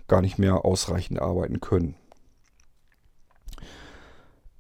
[0.08, 1.96] gar nicht mehr ausreichend arbeiten können.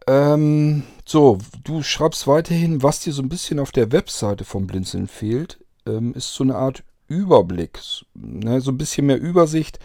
[0.08, 5.08] Ähm, so, du schreibst weiterhin, was dir so ein bisschen auf der Webseite vom Blinzeln
[5.08, 7.80] fehlt, ähm, ist so eine Art Überblick,
[8.14, 9.80] ne, so ein bisschen mehr Übersicht,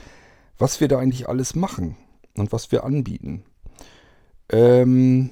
[0.58, 1.96] was wir da eigentlich alles machen
[2.36, 3.44] und was wir anbieten.
[4.48, 5.30] Ähm,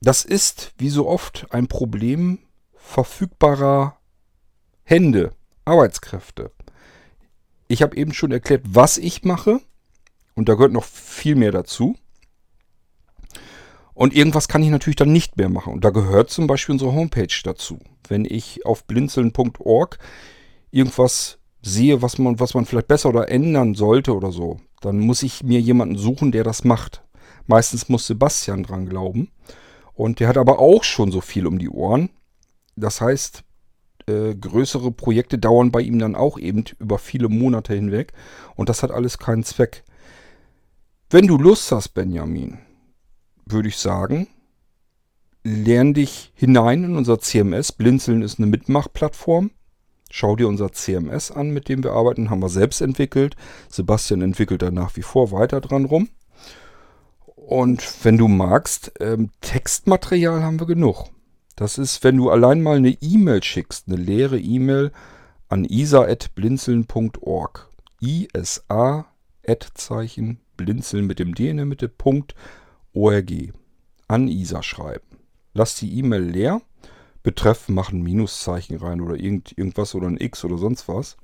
[0.00, 2.38] das ist, wie so oft, ein Problem
[2.82, 3.96] verfügbarer
[4.82, 5.32] Hände,
[5.64, 6.50] Arbeitskräfte.
[7.68, 9.60] Ich habe eben schon erklärt, was ich mache.
[10.34, 11.96] Und da gehört noch viel mehr dazu.
[13.94, 15.72] Und irgendwas kann ich natürlich dann nicht mehr machen.
[15.72, 17.78] Und da gehört zum Beispiel unsere Homepage dazu.
[18.08, 19.98] Wenn ich auf blinzeln.org
[20.70, 25.22] irgendwas sehe, was man, was man vielleicht besser oder ändern sollte oder so, dann muss
[25.22, 27.04] ich mir jemanden suchen, der das macht.
[27.46, 29.30] Meistens muss Sebastian dran glauben.
[29.94, 32.10] Und der hat aber auch schon so viel um die Ohren.
[32.76, 33.44] Das heißt,
[34.06, 38.12] äh, größere Projekte dauern bei ihm dann auch eben über viele Monate hinweg.
[38.56, 39.84] Und das hat alles keinen Zweck.
[41.10, 42.58] Wenn du Lust hast, Benjamin,
[43.44, 44.28] würde ich sagen,
[45.44, 47.72] lern dich hinein in unser CMS.
[47.72, 49.50] Blinzeln ist eine Mitmachplattform.
[50.10, 52.30] Schau dir unser CMS an, mit dem wir arbeiten.
[52.30, 53.36] Haben wir selbst entwickelt.
[53.68, 56.08] Sebastian entwickelt da nach wie vor weiter dran rum.
[57.34, 61.10] Und wenn du magst, ähm, Textmaterial haben wir genug.
[61.56, 64.92] Das ist, wenn du allein mal eine E-Mail schickst, eine leere E-Mail
[65.48, 67.68] an isa.blinzeln.org.
[68.00, 69.06] ISA,
[69.46, 72.34] Ad-Zeichen, blinzeln mit dem D in der Mitte, Punkt,
[72.94, 73.52] ORG.
[74.08, 75.18] An ISA schreiben.
[75.54, 76.62] Lass die E-Mail leer.
[77.22, 81.16] Betreff, mach ein Minuszeichen rein oder irgend, irgendwas oder ein X oder sonst was.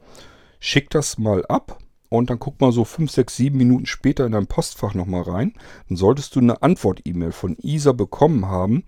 [0.60, 4.32] Schick das mal ab und dann guck mal so 5, 6, 7 Minuten später in
[4.32, 5.54] dein Postfach nochmal rein.
[5.88, 8.84] Dann solltest du eine Antwort-E-Mail von ISA bekommen haben,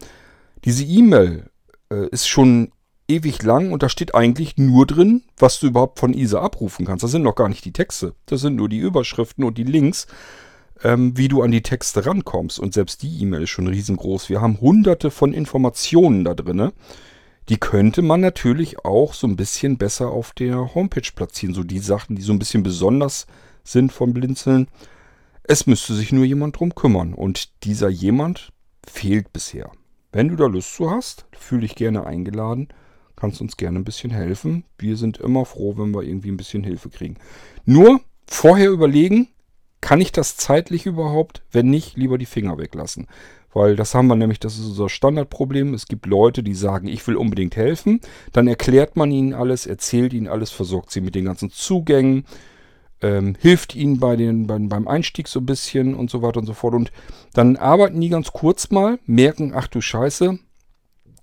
[0.65, 1.51] diese E-Mail
[1.91, 2.73] äh, ist schon
[3.11, 7.03] ewig lang und da steht eigentlich nur drin, was du überhaupt von ISA abrufen kannst.
[7.03, 8.15] Das sind noch gar nicht die Texte.
[8.27, 10.07] Das sind nur die Überschriften und die Links,
[10.83, 12.59] ähm, wie du an die Texte rankommst.
[12.59, 14.29] Und selbst die E-Mail ist schon riesengroß.
[14.29, 16.71] Wir haben hunderte von Informationen da drin.
[17.49, 21.55] Die könnte man natürlich auch so ein bisschen besser auf der Homepage platzieren.
[21.55, 23.27] So die Sachen, die so ein bisschen besonders
[23.65, 24.69] sind von Blinzeln.
[25.43, 27.15] Es müsste sich nur jemand drum kümmern.
[27.15, 28.53] Und dieser jemand
[28.87, 29.73] fehlt bisher.
[30.13, 32.69] Wenn du da Lust zu hast, fühle dich gerne eingeladen,
[33.15, 34.65] kannst uns gerne ein bisschen helfen.
[34.77, 37.17] Wir sind immer froh, wenn wir irgendwie ein bisschen Hilfe kriegen.
[37.65, 39.29] Nur vorher überlegen,
[39.81, 41.43] kann ich das zeitlich überhaupt?
[41.53, 43.07] Wenn nicht, lieber die Finger weglassen.
[43.53, 45.75] Weil das haben wir nämlich, das ist unser Standardproblem.
[45.75, 48.01] Es gibt Leute, die sagen, ich will unbedingt helfen.
[48.33, 52.25] Dann erklärt man ihnen alles, erzählt ihnen alles, versorgt sie mit den ganzen Zugängen,
[53.03, 56.47] ähm, hilft ihnen bei den, beim, beim Einstieg so ein bisschen und so weiter und
[56.47, 56.75] so fort.
[56.75, 56.93] Und
[57.33, 60.39] dann arbeiten die ganz kurz mal, merken, ach du Scheiße,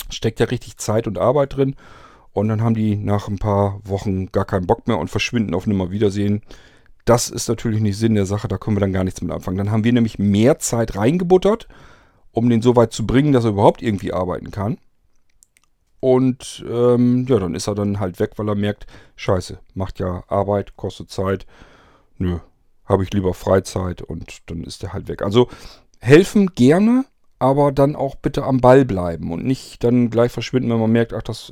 [0.10, 1.76] steckt ja richtig Zeit und Arbeit drin.
[2.34, 5.66] Und dann haben die nach ein paar Wochen gar keinen Bock mehr und verschwinden auf
[5.66, 6.42] Nimmerwiedersehen.
[7.06, 9.58] Das ist natürlich nicht Sinn der Sache, da können wir dann gar nichts mit anfangen.
[9.58, 11.68] Dann haben wir nämlich mehr Zeit reingebuttert,
[12.32, 14.78] um den so weit zu bringen, dass er überhaupt irgendwie arbeiten kann.
[16.00, 20.24] Und ähm, ja, dann ist er dann halt weg, weil er merkt, scheiße, macht ja
[20.28, 21.48] Arbeit, kostet Zeit.
[22.18, 22.40] Nö,
[22.86, 25.22] habe ich lieber Freizeit und dann ist er halt weg.
[25.22, 25.50] Also
[26.00, 27.06] helfen gerne,
[27.40, 31.14] aber dann auch bitte am Ball bleiben und nicht dann gleich verschwinden, wenn man merkt,
[31.14, 31.52] ach, das,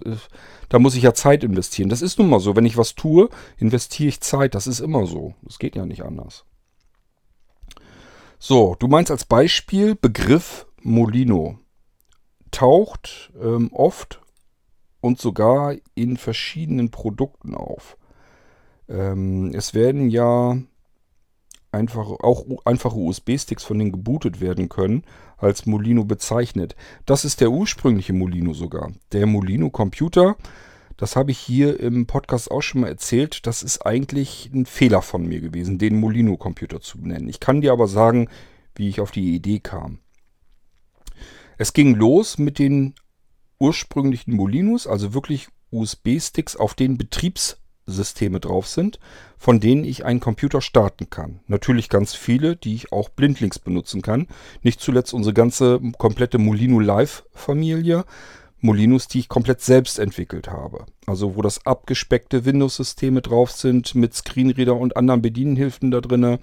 [0.70, 1.90] da muss ich ja Zeit investieren.
[1.90, 2.56] Das ist nun mal so.
[2.56, 4.56] Wenn ich was tue, investiere ich Zeit.
[4.56, 5.34] Das ist immer so.
[5.42, 6.46] Das geht ja nicht anders.
[8.38, 11.58] So, du meinst als Beispiel Begriff Molino.
[12.52, 14.22] Taucht ähm, oft
[15.06, 17.96] und sogar in verschiedenen Produkten auf.
[18.90, 20.58] Ähm, es werden ja
[21.72, 25.04] einfach, auch einfache USB-Sticks von denen gebootet werden können,
[25.38, 26.76] als Molino bezeichnet.
[27.06, 28.94] Das ist der ursprüngliche Molino sogar.
[29.12, 30.38] Der Molino-Computer,
[30.98, 35.04] das habe ich hier im Podcast auch schon mal erzählt, das ist eigentlich ein Fehler
[35.04, 37.30] von mir gewesen, den Molino-Computer zu benennen.
[37.30, 38.28] Ich kann dir aber sagen,
[38.74, 40.00] wie ich auf die Idee kam.
[41.60, 42.96] Es ging los mit den
[43.60, 49.00] ursprünglichen Molinos, also wirklich USB-Sticks, auf denen Betriebs Systeme drauf sind,
[49.38, 51.40] von denen ich einen Computer starten kann.
[51.48, 54.28] Natürlich ganz viele, die ich auch blindlings benutzen kann.
[54.64, 58.06] Nicht zuletzt unsere ganze komplette Molino Live Familie.
[58.62, 60.86] Molinos, die ich komplett selbst entwickelt habe.
[61.06, 66.40] Also wo das abgespeckte Windows-Systeme drauf sind mit Screenreader und anderen Bedienhilfen da drinne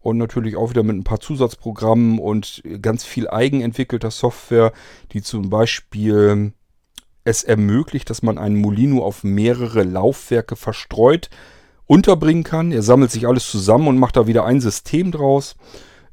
[0.00, 4.72] und natürlich auch wieder mit ein paar Zusatzprogrammen und ganz viel eigenentwickelter Software,
[5.12, 6.52] die zum Beispiel
[7.24, 11.28] es ermöglicht, dass man einen Molino auf mehrere Laufwerke verstreut
[11.86, 12.72] unterbringen kann.
[12.72, 15.56] Er sammelt sich alles zusammen und macht da wieder ein System draus,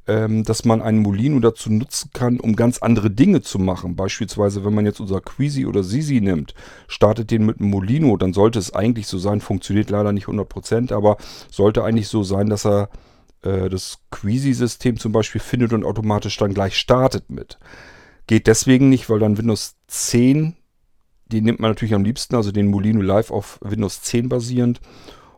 [0.08, 3.96] ähm, dass man einen Molino dazu nutzen kann, um ganz andere Dinge zu machen.
[3.96, 6.56] Beispielsweise, wenn man jetzt unser Queasy oder Sisi nimmt,
[6.88, 10.94] startet den mit einem Molino, dann sollte es eigentlich so sein, funktioniert leider nicht 100%,
[10.94, 11.18] aber
[11.52, 12.90] sollte eigentlich so sein, dass er
[13.48, 17.58] äh, das Queasy-System zum Beispiel findet und automatisch dann gleich startet mit.
[18.28, 20.56] Geht deswegen nicht, weil dann Windows 10
[21.32, 24.80] den nimmt man natürlich am liebsten, also den Molino Live auf Windows 10 basierend.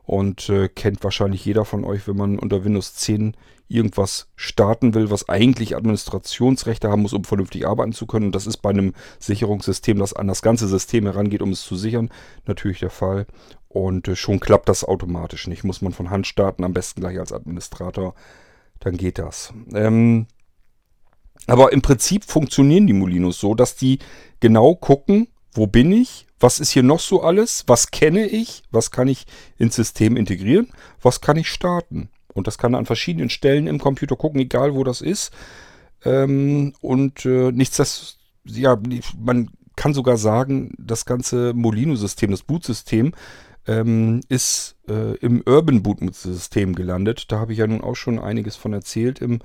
[0.09, 5.11] Und äh, kennt wahrscheinlich jeder von euch, wenn man unter Windows 10 irgendwas starten will,
[5.11, 8.25] was eigentlich Administrationsrechte haben muss, um vernünftig arbeiten zu können.
[8.25, 11.75] Und das ist bei einem Sicherungssystem, das an das ganze System herangeht, um es zu
[11.75, 12.09] sichern,
[12.47, 13.27] natürlich der Fall.
[13.67, 15.63] Und äh, schon klappt das automatisch nicht.
[15.63, 18.15] Muss man von Hand starten, am besten gleich als Administrator.
[18.79, 19.53] Dann geht das.
[19.75, 20.25] Ähm,
[21.45, 23.99] aber im Prinzip funktionieren die Molinos so, dass die
[24.39, 28.91] genau gucken, wo bin ich, was ist hier noch so alles, was kenne ich, was
[28.91, 29.25] kann ich
[29.57, 30.69] ins System integrieren,
[31.01, 32.09] was kann ich starten.
[32.33, 35.31] Und das kann an verschiedenen Stellen im Computer gucken, egal wo das ist.
[36.05, 38.79] Ähm, und äh, nichtsdestotrotz, ja,
[39.17, 43.13] man kann sogar sagen, das ganze Molino-System, das Bootsystem,
[43.67, 47.31] ähm, ist äh, im Urban Boot-System gelandet.
[47.31, 49.39] Da habe ich ja nun auch schon einiges von erzählt im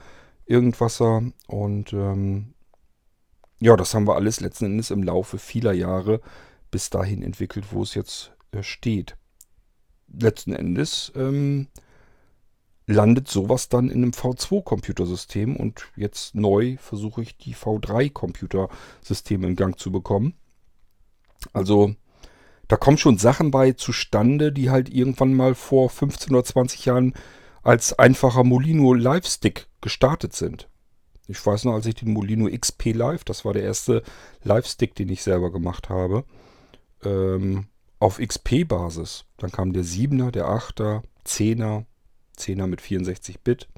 [0.47, 1.23] Irgendwasser.
[1.47, 2.55] Und ähm,
[3.59, 6.21] ja, das haben wir alles letzten Endes im Laufe vieler Jahre
[6.75, 9.17] bis dahin entwickelt, wo es jetzt äh, steht.
[10.09, 11.69] Letzten Endes ähm,
[12.89, 19.79] landet sowas dann in einem V2-Computersystem und jetzt neu versuche ich die V3-Computersysteme in Gang
[19.79, 20.35] zu bekommen.
[21.53, 21.95] Also
[22.67, 27.15] da kommen schon Sachen bei zustande, die halt irgendwann mal vor 15 oder 20 Jahren
[27.63, 30.69] als einfacher Molino Live Stick gestartet sind.
[31.29, 34.03] Ich weiß noch, als ich den Molino XP Live, das war der erste
[34.43, 36.25] Live-Stick, den ich selber gemacht habe,
[37.05, 37.67] ähm,
[37.99, 39.25] auf XP-Basis.
[39.37, 41.85] Dann kam der 7er, der 8er, 10er,
[42.39, 43.69] 10er mit 64 Bit.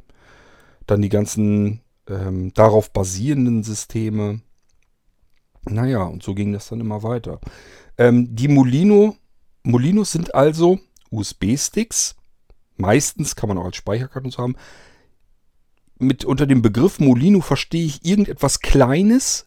[0.87, 4.41] Dann die ganzen ähm, darauf basierenden Systeme.
[5.69, 7.41] Naja, und so ging das dann immer weiter.
[7.99, 9.17] Ähm, die Molino,
[9.63, 10.79] Molinos sind also
[11.11, 12.15] USB-Sticks.
[12.77, 14.57] Meistens kann man auch als Speicherkarte so haben
[15.99, 19.47] mit unter dem Begriff Molino verstehe ich irgendetwas Kleines,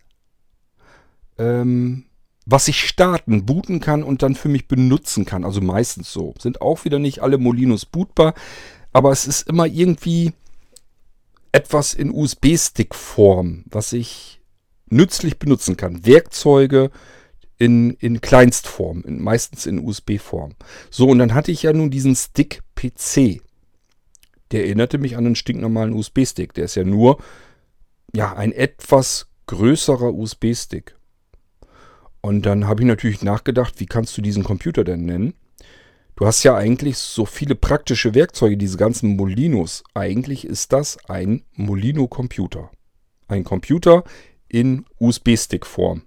[1.37, 2.05] ähm,
[2.49, 5.43] was ich starten, booten kann und dann für mich benutzen kann.
[5.43, 6.33] Also meistens so.
[6.39, 8.33] Sind auch wieder nicht alle Molinos bootbar,
[8.91, 10.33] aber es ist immer irgendwie
[11.51, 14.41] etwas in USB-Stick-Form, was ich
[14.87, 16.05] nützlich benutzen kann.
[16.05, 16.91] Werkzeuge
[17.57, 20.55] in, in Kleinstform, in, meistens in USB-Form.
[20.89, 23.41] So, und dann hatte ich ja nun diesen Stick PC
[24.51, 26.53] der erinnerte mich an einen stinknormalen USB-Stick.
[26.53, 27.21] Der ist ja nur
[28.13, 30.95] ja, ein etwas größerer USB-Stick.
[32.21, 35.33] Und dann habe ich natürlich nachgedacht, wie kannst du diesen Computer denn nennen?
[36.15, 39.83] Du hast ja eigentlich so viele praktische Werkzeuge, diese ganzen Molinos.
[39.93, 42.71] Eigentlich ist das ein Molino-Computer.
[43.29, 44.03] Ein Computer
[44.49, 46.01] in USB-Stick-Form.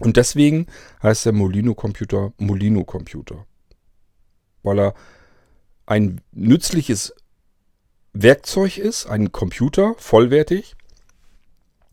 [0.00, 0.66] Und deswegen
[1.00, 3.46] heißt der Molino-Computer Molino-Computer.
[4.64, 4.94] Weil er
[5.86, 7.14] ein nützliches
[8.12, 10.74] Werkzeug ist, ein Computer, vollwertig,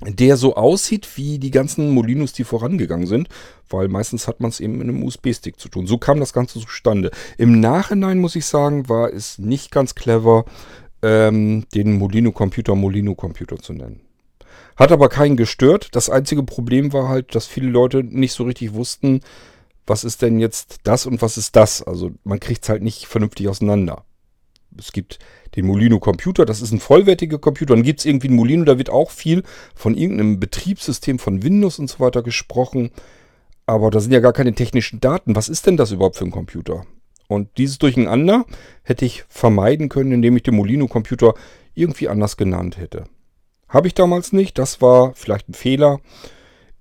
[0.05, 3.29] der so aussieht wie die ganzen Molinos, die vorangegangen sind,
[3.69, 5.87] weil meistens hat man es eben mit einem USB-Stick zu tun.
[5.87, 7.11] So kam das Ganze zustande.
[7.37, 10.45] Im Nachhinein muss ich sagen, war es nicht ganz clever,
[11.03, 14.01] ähm, den Molino-Computer Molino-Computer zu nennen.
[14.75, 15.89] Hat aber keinen gestört.
[15.91, 19.21] Das einzige Problem war halt, dass viele Leute nicht so richtig wussten,
[19.85, 21.83] was ist denn jetzt das und was ist das.
[21.83, 24.05] Also man kriegt es halt nicht vernünftig auseinander.
[24.77, 25.19] Es gibt
[25.55, 27.75] den Molino Computer, das ist ein vollwertiger Computer.
[27.75, 29.43] Dann gibt es irgendwie einen Molino, da wird auch viel
[29.75, 32.91] von irgendeinem Betriebssystem von Windows und so weiter gesprochen.
[33.65, 35.35] Aber da sind ja gar keine technischen Daten.
[35.35, 36.85] Was ist denn das überhaupt für ein Computer?
[37.27, 38.45] Und dieses Durcheinander
[38.83, 41.33] hätte ich vermeiden können, indem ich den Molino Computer
[41.73, 43.05] irgendwie anders genannt hätte.
[43.69, 46.01] Habe ich damals nicht, das war vielleicht ein Fehler.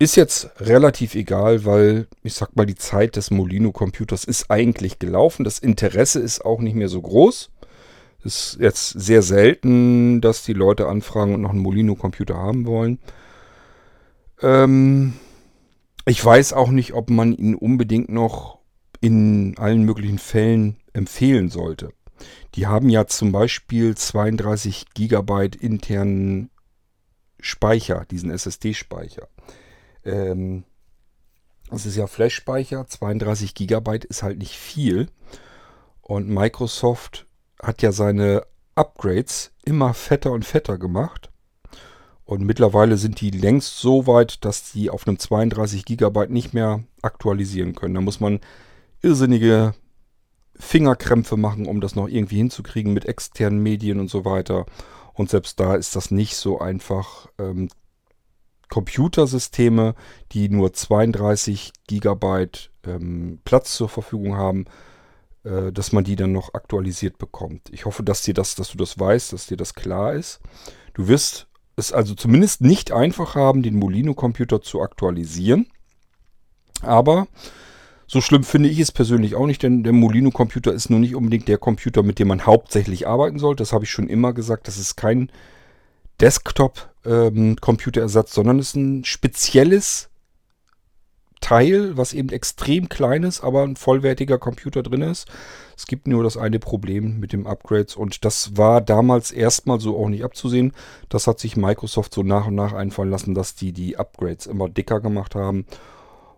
[0.00, 4.98] Ist jetzt relativ egal, weil ich sag mal, die Zeit des Molino Computers ist eigentlich
[4.98, 5.44] gelaufen.
[5.44, 7.50] Das Interesse ist auch nicht mehr so groß.
[8.22, 12.98] Ist jetzt sehr selten, dass die Leute anfragen und noch einen Molino-Computer haben wollen.
[14.42, 15.14] Ähm,
[16.06, 18.58] ich weiß auch nicht, ob man ihn unbedingt noch
[19.00, 21.92] in allen möglichen Fällen empfehlen sollte.
[22.54, 26.50] Die haben ja zum Beispiel 32 GB internen
[27.38, 29.28] Speicher, diesen SSD-Speicher.
[30.04, 30.64] Ähm,
[31.70, 35.08] das ist ja Flash-Speicher, 32 GB ist halt nicht viel.
[36.02, 37.26] Und Microsoft
[37.62, 38.42] hat ja seine
[38.74, 41.30] Upgrades immer fetter und fetter gemacht.
[42.24, 46.84] Und mittlerweile sind die längst so weit, dass die auf einem 32 GB nicht mehr
[47.02, 47.94] aktualisieren können.
[47.94, 48.40] Da muss man
[49.02, 49.74] irrsinnige
[50.54, 54.66] Fingerkrämpfe machen, um das noch irgendwie hinzukriegen mit externen Medien und so weiter.
[55.14, 57.28] Und selbst da ist das nicht so einfach.
[57.38, 57.68] Ähm,
[58.68, 59.96] Computersysteme,
[60.30, 62.46] die nur 32 GB
[62.86, 64.66] ähm, Platz zur Verfügung haben,
[65.44, 67.68] äh, dass man die dann noch aktualisiert bekommt.
[67.70, 70.40] Ich hoffe, dass dir das, dass du das weißt, dass dir das klar ist.
[70.94, 75.66] Du wirst es also zumindest nicht einfach haben, den Molino-Computer zu aktualisieren.
[76.82, 77.26] Aber
[78.06, 81.48] so schlimm finde ich es persönlich auch nicht, denn der Molino-Computer ist nur nicht unbedingt
[81.48, 83.62] der Computer, mit dem man hauptsächlich arbeiten sollte.
[83.62, 84.68] Das habe ich schon immer gesagt.
[84.68, 85.30] Das ist kein
[86.20, 90.09] Desktop-Computerersatz, ähm, sondern es ist ein spezielles
[91.40, 95.26] Teil, was eben extrem klein ist, aber ein vollwertiger Computer drin ist.
[95.76, 99.98] Es gibt nur das eine Problem mit dem Upgrades und das war damals erstmal so
[99.98, 100.72] auch nicht abzusehen.
[101.08, 104.68] Das hat sich Microsoft so nach und nach einfallen lassen, dass die die Upgrades immer
[104.68, 105.66] dicker gemacht haben.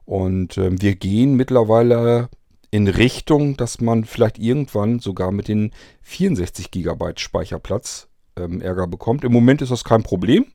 [0.04, 2.28] Und äh, wir gehen mittlerweile
[2.70, 9.24] in Richtung, dass man vielleicht irgendwann sogar mit den 64 GB Speicherplatz ähm, Ärger bekommt.
[9.24, 10.46] Im Moment ist das kein Problem.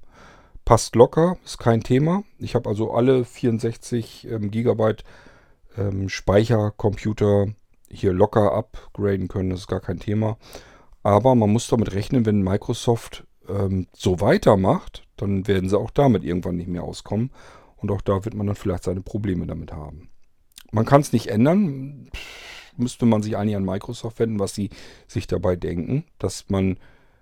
[0.67, 2.25] Passt locker, ist kein Thema.
[2.39, 5.05] Ich habe also alle 64 ähm, Gigabyte
[5.77, 7.47] ähm, Speichercomputer
[7.89, 10.37] hier locker upgraden können, das ist gar kein Thema.
[11.03, 16.25] Aber man muss damit rechnen, wenn Microsoft ähm, so weitermacht, dann werden sie auch damit
[16.25, 17.31] irgendwann nicht mehr auskommen.
[17.77, 20.09] Und auch da wird man dann vielleicht seine Probleme damit haben.
[20.73, 22.09] Man kann es nicht ändern.
[22.75, 24.69] Müsste man sich eigentlich an Microsoft wenden, was sie
[25.07, 26.77] sich dabei denken, dass man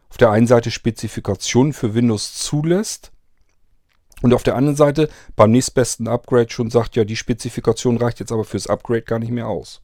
[0.09, 3.11] auf der einen Seite Spezifikationen für Windows zulässt,
[4.21, 8.31] und auf der anderen Seite beim nächstbesten Upgrade schon sagt, ja, die Spezifikation reicht jetzt
[8.31, 9.81] aber fürs Upgrade gar nicht mehr aus.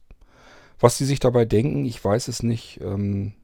[0.80, 2.80] Was sie sich dabei denken, ich weiß es nicht.
[2.82, 3.34] Ähm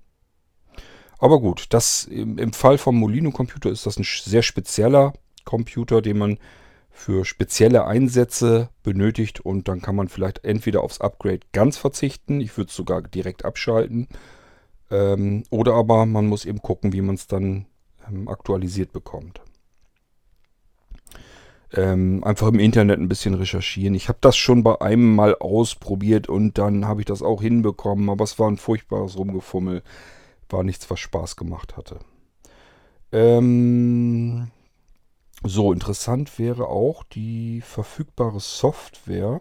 [1.19, 5.13] aber gut, das im, im Fall vom Molino-Computer ist das ein sehr spezieller
[5.45, 6.39] Computer, den man
[6.91, 12.57] für spezielle Einsätze benötigt und dann kann man vielleicht entweder aufs Upgrade ganz verzichten, ich
[12.57, 14.09] würde es sogar direkt abschalten,
[14.91, 17.67] ähm, oder aber man muss eben gucken, wie man es dann
[18.09, 19.41] ähm, aktualisiert bekommt
[21.75, 23.95] ähm, einfach im Internet ein bisschen recherchieren.
[23.95, 28.09] Ich habe das schon bei einem Mal ausprobiert und dann habe ich das auch hinbekommen,
[28.09, 29.83] aber es war ein furchtbares Rumgefummel.
[30.49, 31.99] War nichts, was Spaß gemacht hatte.
[33.13, 34.51] Ähm,
[35.43, 39.41] so, interessant wäre auch die verfügbare Software.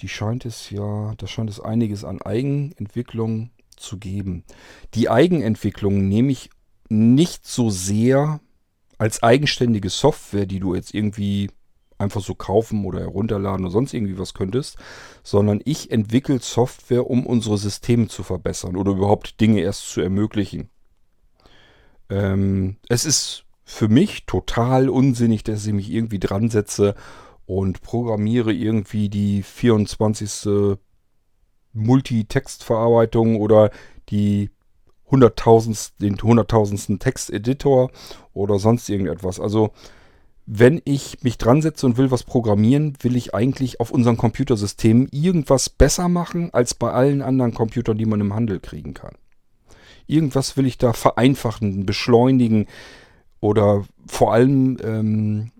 [0.00, 4.44] Die scheint es ja, da scheint es einiges an Eigenentwicklung zu geben.
[4.94, 6.50] Die Eigenentwicklung nehme ich
[6.88, 8.40] nicht so sehr
[8.98, 11.50] als eigenständige Software, die du jetzt irgendwie
[11.98, 14.76] einfach so kaufen oder herunterladen oder sonst irgendwie was könntest,
[15.22, 20.70] sondern ich entwickle Software, um unsere Systeme zu verbessern oder überhaupt Dinge erst zu ermöglichen.
[22.08, 26.94] Ähm, es ist für mich total unsinnig, dass ich mich irgendwie dran setze
[27.46, 30.68] und programmiere irgendwie die 24.
[31.72, 33.70] Multitextverarbeitung oder
[34.08, 34.50] die
[35.10, 37.90] hunderttausendsten, den hunderttausendsten Texteditor
[38.32, 39.40] oder sonst irgendetwas.
[39.40, 39.70] Also
[40.50, 45.06] wenn ich mich dran setze und will was programmieren, will ich eigentlich auf unserem Computersystem
[45.10, 49.14] irgendwas besser machen als bei allen anderen Computern, die man im Handel kriegen kann.
[50.06, 52.66] Irgendwas will ich da vereinfachen, beschleunigen
[53.40, 55.50] oder vor allem ähm,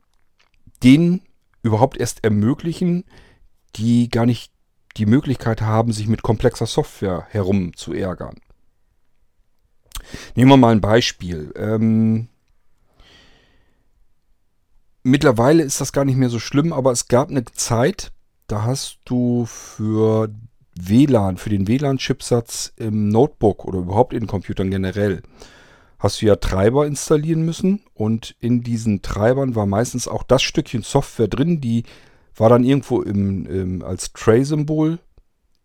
[0.83, 1.21] denen
[1.63, 3.05] überhaupt erst ermöglichen,
[3.77, 4.53] die gar nicht
[4.97, 8.37] die Möglichkeit haben, sich mit komplexer Software herum zu ärgern.
[10.35, 11.53] Nehmen wir mal ein Beispiel.
[11.57, 12.29] Ähm,
[15.03, 18.13] mittlerweile ist das gar nicht mehr so schlimm, aber es gab eine Zeit,
[18.47, 20.31] da hast du für
[20.75, 25.23] WLAN, für den WLAN-Chipsatz im Notebook oder überhaupt in Computern generell,
[25.99, 30.83] hast du ja Treiber installieren müssen und in diesen Treibern war meistens auch das Stückchen
[30.83, 31.85] Software drin, die
[32.37, 35.01] war dann irgendwo im, im als Tray-Symbol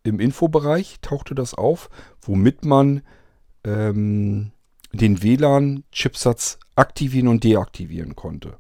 [0.04, 1.90] im Infobereich, tauchte das auf,
[2.22, 3.02] womit man
[3.64, 4.52] ähm,
[4.92, 8.58] den WLAN-Chipsatz aktivieren und deaktivieren konnte.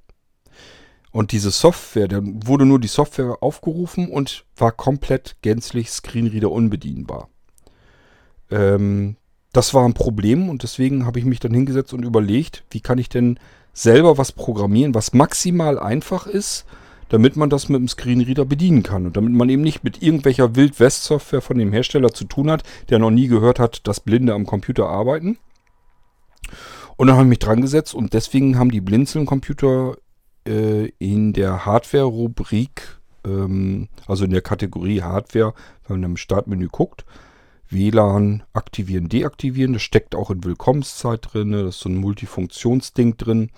[1.11, 7.29] Und diese Software, da wurde nur die Software aufgerufen und war komplett gänzlich Screenreader unbedienbar.
[8.49, 9.17] Ähm,
[9.51, 12.97] das war ein Problem und deswegen habe ich mich dann hingesetzt und überlegt, wie kann
[12.97, 13.39] ich denn
[13.73, 16.65] selber was programmieren, was maximal einfach ist,
[17.09, 20.55] damit man das mit dem Screenreader bedienen kann und damit man eben nicht mit irgendwelcher
[20.55, 24.45] Wild-West-Software von dem Hersteller zu tun hat, der noch nie gehört hat, dass Blinde am
[24.45, 25.37] Computer arbeiten.
[26.97, 29.97] Und dann habe ich mich dran gesetzt und deswegen haben die Blinzeln-Computer
[30.47, 35.53] äh, in der Hardware-Rubrik, ähm, also in der Kategorie Hardware,
[35.87, 37.05] wenn man im Startmenü guckt,
[37.69, 39.73] WLAN aktivieren, deaktivieren.
[39.73, 41.51] Das steckt auch in Willkommenszeit drin.
[41.51, 43.49] Das ist so ein Multifunktionsding drin.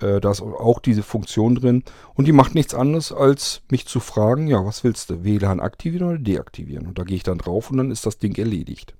[0.00, 1.84] Äh, da ist auch diese Funktion drin.
[2.14, 5.24] Und die macht nichts anderes, als mich zu fragen, ja, was willst du?
[5.24, 6.86] WLAN aktivieren oder deaktivieren?
[6.86, 8.94] Und da gehe ich dann drauf und dann ist das Ding erledigt.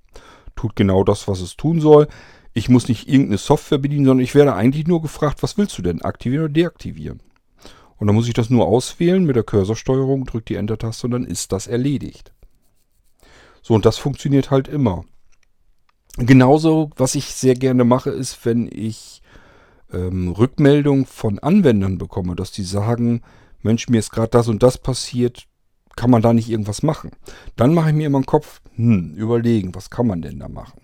[0.55, 2.07] Tut genau das, was es tun soll.
[2.53, 5.81] Ich muss nicht irgendeine Software bedienen, sondern ich werde eigentlich nur gefragt, was willst du
[5.81, 6.01] denn?
[6.01, 7.21] Aktivieren oder deaktivieren?
[7.97, 11.25] Und dann muss ich das nur auswählen mit der Cursorsteuerung, drücke die Enter-Taste und dann
[11.25, 12.33] ist das erledigt.
[13.61, 15.03] So, und das funktioniert halt immer.
[16.17, 19.21] Genauso, was ich sehr gerne mache, ist, wenn ich
[19.93, 23.21] ähm, Rückmeldung von Anwendern bekomme, dass die sagen,
[23.61, 25.47] Mensch, mir ist gerade das und das passiert,
[25.95, 27.11] kann man da nicht irgendwas machen?
[27.55, 30.81] Dann mache ich mir immer den Kopf, hm, überlegen, was kann man denn da machen?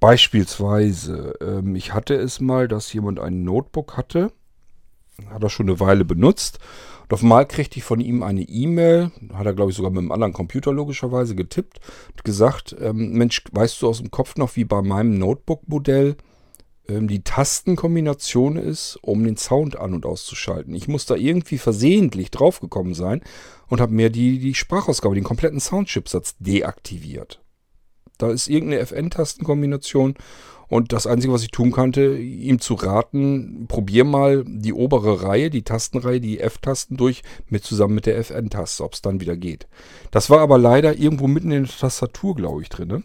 [0.00, 4.32] Beispielsweise, ähm, ich hatte es mal, dass jemand ein Notebook hatte,
[5.28, 6.58] hat er schon eine Weile benutzt.
[7.02, 9.98] Und auf einmal kriegte ich von ihm eine E-Mail, hat er glaube ich sogar mit
[9.98, 11.80] einem anderen Computer logischerweise getippt,
[12.12, 16.16] und gesagt, ähm, Mensch, weißt du aus dem Kopf noch, wie bei meinem Notebook-Modell
[16.98, 20.74] die Tastenkombination ist, um den Sound an- und auszuschalten.
[20.74, 23.22] Ich muss da irgendwie versehentlich draufgekommen sein
[23.68, 27.40] und habe mir die, die Sprachausgabe, den kompletten Soundchipsatz deaktiviert.
[28.18, 30.14] Da ist irgendeine FN-Tastenkombination
[30.70, 35.50] und das Einzige, was ich tun konnte, ihm zu raten, probier mal die obere Reihe,
[35.50, 39.66] die Tastenreihe, die F-Tasten durch, mit zusammen mit der FN-Taste, ob es dann wieder geht.
[40.12, 43.02] Das war aber leider irgendwo mitten in der Tastatur, glaube ich, drin.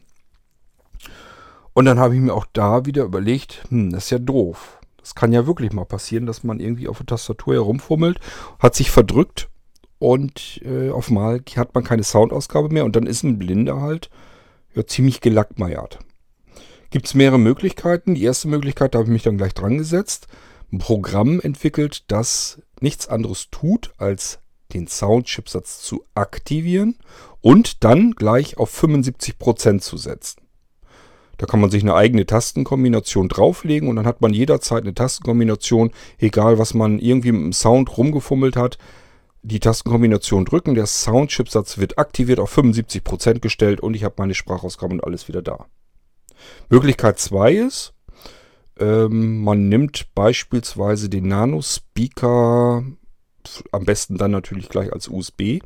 [1.75, 4.79] Und dann habe ich mir auch da wieder überlegt, hm, das ist ja doof.
[4.97, 8.19] Das kann ja wirklich mal passieren, dass man irgendwie auf der Tastatur herumfummelt,
[8.57, 9.49] hat sich verdrückt
[9.99, 14.09] und äh, auf einmal hat man keine Soundausgabe mehr und dann ist ein Blinder halt
[14.73, 15.99] ja, ziemlich gelackmeiert
[16.95, 18.15] gibt es mehrere Möglichkeiten.
[18.15, 20.27] Die erste Möglichkeit, da habe ich mich dann gleich dran gesetzt,
[20.71, 24.39] ein Programm entwickelt, das nichts anderes tut, als
[24.71, 26.97] den Soundchipsatz zu aktivieren
[27.41, 30.44] und dann gleich auf 75% zu setzen.
[31.37, 35.91] Da kann man sich eine eigene Tastenkombination drauflegen und dann hat man jederzeit eine Tastenkombination,
[36.17, 38.77] egal was man irgendwie mit dem Sound rumgefummelt hat.
[39.43, 44.93] Die Tastenkombination drücken, der Soundchipsatz wird aktiviert auf 75% gestellt und ich habe meine Sprachausgabe
[44.93, 45.65] und alles wieder da.
[46.69, 47.93] Möglichkeit 2 ist,
[48.79, 52.83] ähm, man nimmt beispielsweise den Nano-Speaker,
[53.71, 55.59] am besten dann natürlich gleich als USB.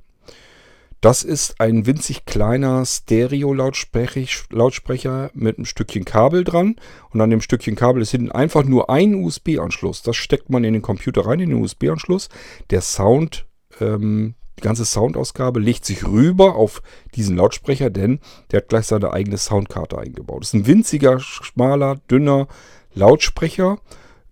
[1.02, 6.76] Das ist ein winzig kleiner Stereo-Lautsprecher mit einem Stückchen Kabel dran.
[7.12, 10.02] Und an dem Stückchen Kabel ist hinten einfach nur ein USB-Anschluss.
[10.02, 12.28] Das steckt man in den Computer rein, in den USB-Anschluss.
[12.70, 13.46] Der Sound
[13.80, 16.82] ähm, die ganze Soundausgabe legt sich rüber auf
[17.16, 18.20] diesen Lautsprecher, denn
[18.52, 20.42] der hat gleich seine eigene Soundkarte eingebaut.
[20.42, 22.50] Das ist ein winziger, schmaler, dünner
[22.94, 23.78] Lautsprecher.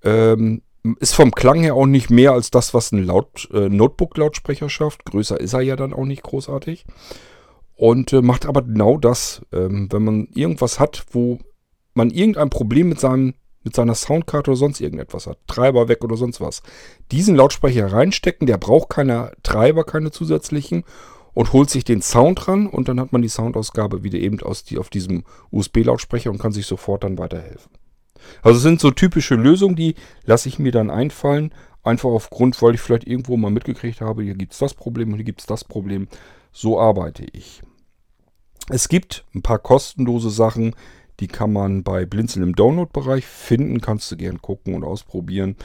[0.04, 0.64] Ähm,
[1.00, 5.06] ist vom Klang her auch nicht mehr als das, was ein Laut, äh, Notebook-Lautsprecher schafft.
[5.06, 6.86] Größer ist er ja dann auch nicht großartig.
[7.76, 11.40] Und äh, macht aber genau das, ähm, wenn man irgendwas hat, wo
[11.94, 13.34] man irgendein Problem mit seinem
[13.64, 15.40] mit seiner Soundkarte oder sonst irgendetwas hat.
[15.46, 16.62] Treiber weg oder sonst was.
[17.12, 20.86] Diesen Lautsprecher reinstecken, der braucht keine Treiber, keine zusätzlichen
[21.34, 24.64] und holt sich den Sound ran und dann hat man die Soundausgabe wieder eben aus
[24.64, 27.70] die, auf diesem USB-Lautsprecher und kann sich sofort dann weiterhelfen.
[28.42, 29.96] Also sind so typische Lösungen, die
[30.26, 31.54] lasse ich mir dann einfallen.
[31.84, 35.16] Einfach aufgrund, weil ich vielleicht irgendwo mal mitgekriegt habe, hier gibt es das Problem und
[35.16, 36.08] hier gibt es das Problem.
[36.52, 37.62] So arbeite ich.
[38.70, 40.76] Es gibt ein paar kostenlose Sachen,
[41.20, 43.82] die kann man bei Blinzeln im Download-Bereich finden.
[43.82, 45.56] Kannst du gern gucken und ausprobieren.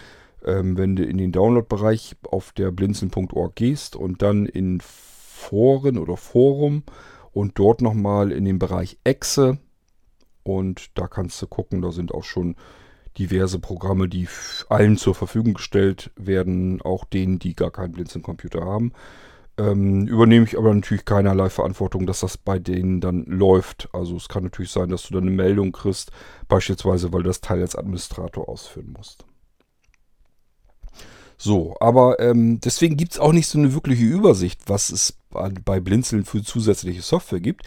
[0.44, 6.16] Ähm, wenn du in den Download-Bereich auf der blinzeln.org gehst und dann in Foren oder
[6.16, 6.84] Forum
[7.32, 9.58] und dort nochmal in den Bereich Exe
[10.42, 12.56] und da kannst du gucken, da sind auch schon
[13.18, 14.28] diverse Programme, die
[14.68, 18.92] allen zur Verfügung gestellt werden, auch denen, die gar keinen Blinzeln-Computer haben.
[19.58, 23.90] Ähm, übernehme ich aber natürlich keinerlei Verantwortung, dass das bei denen dann läuft.
[23.92, 26.10] Also es kann natürlich sein, dass du dann eine Meldung kriegst,
[26.48, 29.26] beispielsweise, weil du das Teil als Administrator ausführen musst.
[31.36, 35.80] So, aber ähm, deswegen gibt es auch nicht so eine wirkliche Übersicht, was es bei
[35.80, 37.66] Blinzeln für zusätzliche Software gibt,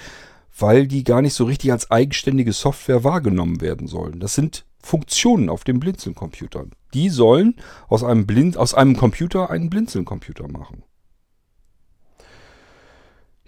[0.58, 4.20] weil die gar nicht so richtig als eigenständige Software wahrgenommen werden sollen.
[4.20, 6.66] Das sind Funktionen auf dem Blinzeln-Computer.
[6.94, 7.56] Die sollen
[7.88, 10.84] aus einem, Blind, aus einem Computer einen Blinzeln-Computer machen.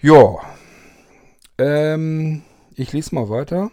[0.01, 0.38] Ja,
[1.58, 2.43] ähm,
[2.76, 3.72] ich lese mal weiter.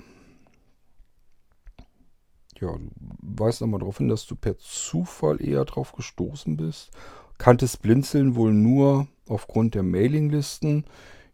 [2.61, 6.93] Ja, du weist nochmal darauf hin, dass du per Zufall eher drauf gestoßen bist.
[7.37, 10.85] Kanntest Blinzeln wohl nur aufgrund der Mailinglisten.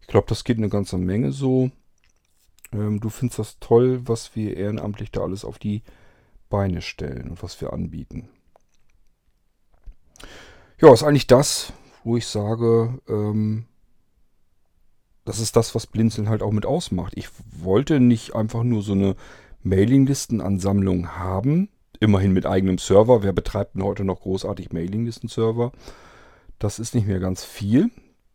[0.01, 1.71] Ich glaube, das geht eine ganze Menge so.
[2.73, 5.83] Ähm, du findest das toll, was wir ehrenamtlich da alles auf die
[6.49, 8.29] Beine stellen und was wir anbieten.
[10.79, 13.65] Ja, ist eigentlich das, wo ich sage, ähm,
[15.25, 17.13] das ist das, was Blinzeln halt auch mit ausmacht.
[17.15, 19.15] Ich wollte nicht einfach nur so eine
[19.63, 21.69] Mailinglistenansammlung haben.
[21.99, 23.21] Immerhin mit eigenem Server.
[23.21, 25.71] Wer betreibt denn heute noch großartig Mailinglisten-Server?
[26.57, 27.91] Das ist nicht mehr ganz viel.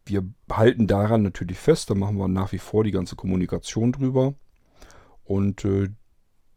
[0.07, 1.91] Wir halten daran natürlich fest.
[1.91, 4.35] Da machen wir nach wie vor die ganze Kommunikation drüber.
[5.25, 5.89] Und äh,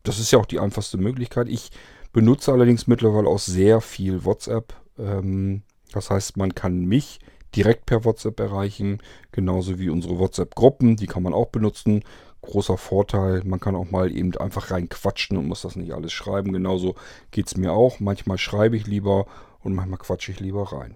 [0.04, 1.50] das ist ja auch die einfachste Möglichkeit.
[1.50, 1.72] Ich
[2.14, 4.74] benutze allerdings mittlerweile auch sehr viel WhatsApp.
[4.98, 7.20] Ähm, das heißt, man kann mich
[7.56, 9.00] direkt per WhatsApp erreichen,
[9.32, 12.04] genauso wie unsere WhatsApp-Gruppen, die kann man auch benutzen.
[12.42, 16.14] Großer Vorteil, man kann auch mal eben einfach rein quatschen und muss das nicht alles
[16.14, 16.54] schreiben.
[16.54, 16.96] Genauso
[17.32, 18.00] geht es mir auch.
[18.00, 19.26] Manchmal schreibe ich lieber
[19.60, 20.96] und manchmal quatsche ich lieber rein.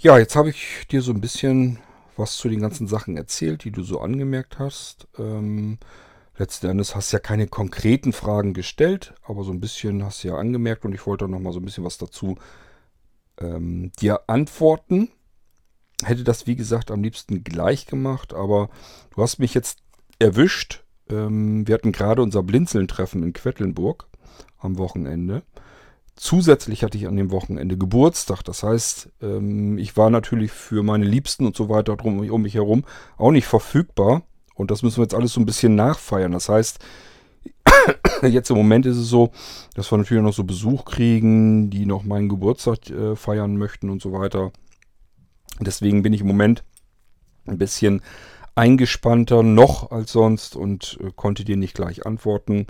[0.00, 1.80] Ja, jetzt habe ich dir so ein bisschen
[2.16, 5.08] was zu den ganzen Sachen erzählt, die du so angemerkt hast.
[5.18, 5.78] Ähm,
[6.36, 10.28] letzten Endes hast du ja keine konkreten Fragen gestellt, aber so ein bisschen hast du
[10.28, 12.36] ja angemerkt und ich wollte noch mal so ein bisschen was dazu
[13.40, 15.10] ähm, dir antworten.
[16.04, 18.70] Hätte das, wie gesagt, am liebsten gleich gemacht, aber
[19.16, 19.80] du hast mich jetzt
[20.20, 20.84] erwischt.
[21.10, 24.06] Ähm, wir hatten gerade unser Blinzeln-Treffen in Quedlinburg
[24.58, 25.42] am Wochenende.
[26.18, 28.42] Zusätzlich hatte ich an dem Wochenende Geburtstag.
[28.42, 32.54] Das heißt, ähm, ich war natürlich für meine Liebsten und so weiter drum, um mich
[32.54, 32.84] herum
[33.16, 34.22] auch nicht verfügbar.
[34.54, 36.32] Und das müssen wir jetzt alles so ein bisschen nachfeiern.
[36.32, 36.80] Das heißt,
[38.22, 39.30] Jetzt im Moment ist es so,
[39.74, 44.02] dass wir natürlich noch so Besuch kriegen, die noch meinen Geburtstag äh, feiern möchten und
[44.02, 44.52] so weiter.
[45.60, 46.64] Deswegen bin ich im Moment
[47.46, 48.02] ein bisschen
[48.54, 52.66] eingespannter noch als sonst und äh, konnte dir nicht gleich antworten.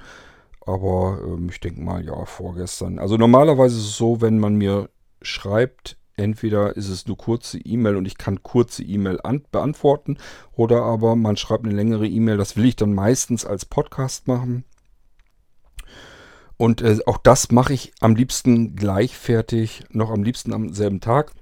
[0.69, 2.99] Aber ähm, ich denke mal, ja, vorgestern.
[2.99, 4.91] Also normalerweise ist es so, wenn man mir
[5.23, 9.19] schreibt, entweder ist es nur kurze E-Mail und ich kann kurze E-Mail
[9.51, 10.19] beantworten
[10.53, 12.37] oder aber man schreibt eine längere E-Mail.
[12.37, 14.65] Das will ich dann meistens als Podcast machen.
[16.59, 21.33] Und äh, auch das mache ich am liebsten gleichfertig, noch am liebsten am selben Tag.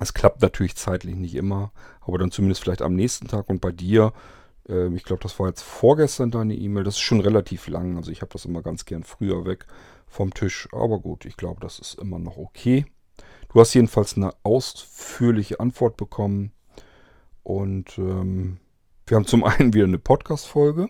[0.00, 3.48] Es klappt natürlich zeitlich nicht immer, aber dann zumindest vielleicht am nächsten Tag.
[3.48, 4.12] Und bei dir,
[4.68, 7.96] äh, ich glaube, das war jetzt vorgestern deine E-Mail, das ist schon relativ lang.
[7.96, 9.66] Also ich habe das immer ganz gern früher weg
[10.06, 10.68] vom Tisch.
[10.72, 12.86] Aber gut, ich glaube, das ist immer noch okay.
[13.52, 16.52] Du hast jedenfalls eine ausführliche Antwort bekommen.
[17.42, 18.58] Und ähm,
[19.06, 20.88] wir haben zum einen wieder eine Podcast-Folge.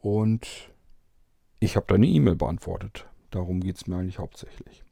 [0.00, 0.46] Und
[1.60, 3.06] ich habe deine E-Mail beantwortet.
[3.30, 4.84] Darum geht es mir eigentlich hauptsächlich.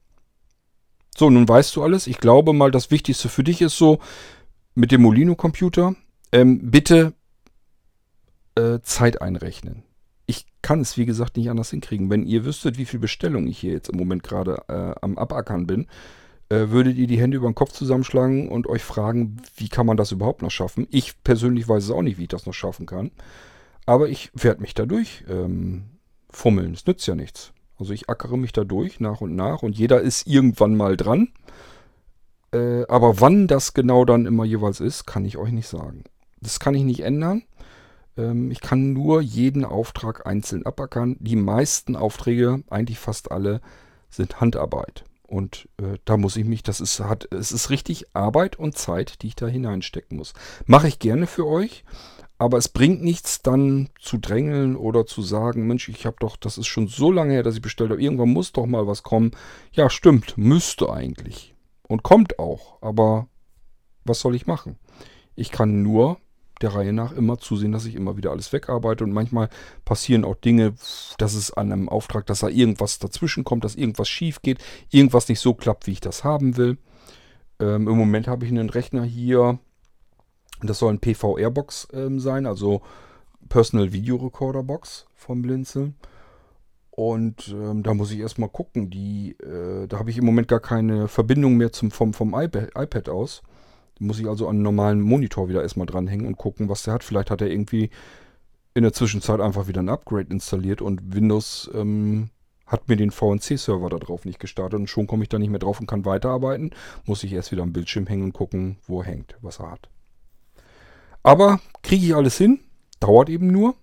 [1.14, 2.06] So, nun weißt du alles.
[2.06, 3.98] Ich glaube mal, das Wichtigste für dich ist so,
[4.74, 5.94] mit dem Molino-Computer,
[6.32, 7.12] ähm, bitte
[8.54, 9.82] äh, Zeit einrechnen.
[10.26, 12.10] Ich kann es, wie gesagt, nicht anders hinkriegen.
[12.10, 15.66] Wenn ihr wüsstet, wie viel Bestellung ich hier jetzt im Moment gerade äh, am Abackern
[15.66, 15.86] bin,
[16.48, 19.96] äh, würdet ihr die Hände über den Kopf zusammenschlagen und euch fragen, wie kann man
[19.96, 20.86] das überhaupt noch schaffen?
[20.90, 23.10] Ich persönlich weiß es auch nicht, wie ich das noch schaffen kann.
[23.86, 25.84] Aber ich werde mich dadurch ähm,
[26.30, 26.74] fummeln.
[26.74, 27.52] Es nützt ja nichts.
[27.78, 31.28] Also ich ackere mich da durch nach und nach und jeder ist irgendwann mal dran.
[32.52, 36.04] Äh, aber wann das genau dann immer jeweils ist, kann ich euch nicht sagen.
[36.40, 37.42] Das kann ich nicht ändern.
[38.16, 41.16] Ähm, ich kann nur jeden Auftrag einzeln abackern.
[41.20, 43.60] Die meisten Aufträge, eigentlich fast alle,
[44.10, 45.04] sind Handarbeit.
[45.26, 49.22] Und äh, da muss ich mich, das ist, hat, es ist richtig Arbeit und Zeit,
[49.22, 50.34] die ich da hineinstecken muss.
[50.66, 51.84] Mache ich gerne für euch.
[52.36, 56.58] Aber es bringt nichts dann zu drängeln oder zu sagen, Mensch, ich habe doch, das
[56.58, 58.02] ist schon so lange her, dass ich bestellt habe.
[58.02, 59.30] Irgendwann muss doch mal was kommen.
[59.70, 61.54] Ja, stimmt, müsste eigentlich.
[61.86, 62.82] Und kommt auch.
[62.82, 63.28] Aber
[64.04, 64.76] was soll ich machen?
[65.36, 66.18] Ich kann nur
[66.62, 69.04] der Reihe nach immer zusehen, dass ich immer wieder alles wegarbeite.
[69.04, 69.48] Und manchmal
[69.84, 70.74] passieren auch Dinge,
[71.18, 74.58] dass es an einem Auftrag, dass da irgendwas dazwischen kommt, dass irgendwas schief geht,
[74.90, 76.78] irgendwas nicht so klappt, wie ich das haben will.
[77.60, 79.58] Ähm, Im Moment habe ich einen Rechner hier,
[80.62, 82.82] das soll ein PVR-Box ähm, sein, also
[83.48, 85.96] Personal Video Recorder Box vom Blinzeln.
[86.90, 88.90] Und ähm, da muss ich erstmal gucken.
[88.90, 92.70] Die, äh, da habe ich im Moment gar keine Verbindung mehr zum, vom, vom iPad,
[92.76, 93.42] iPad aus.
[94.02, 97.04] Muss ich also an einen normalen Monitor wieder erstmal dranhängen und gucken, was der hat.
[97.04, 97.90] Vielleicht hat er irgendwie
[98.74, 102.30] in der Zwischenzeit einfach wieder ein Upgrade installiert und Windows ähm,
[102.66, 105.58] hat mir den VNC-Server da drauf nicht gestartet und schon komme ich da nicht mehr
[105.58, 106.70] drauf und kann weiterarbeiten.
[107.04, 109.88] Muss ich erst wieder am Bildschirm hängen und gucken, wo er hängt, was er hat.
[111.22, 112.60] Aber kriege ich alles hin,
[112.98, 113.74] dauert eben nur.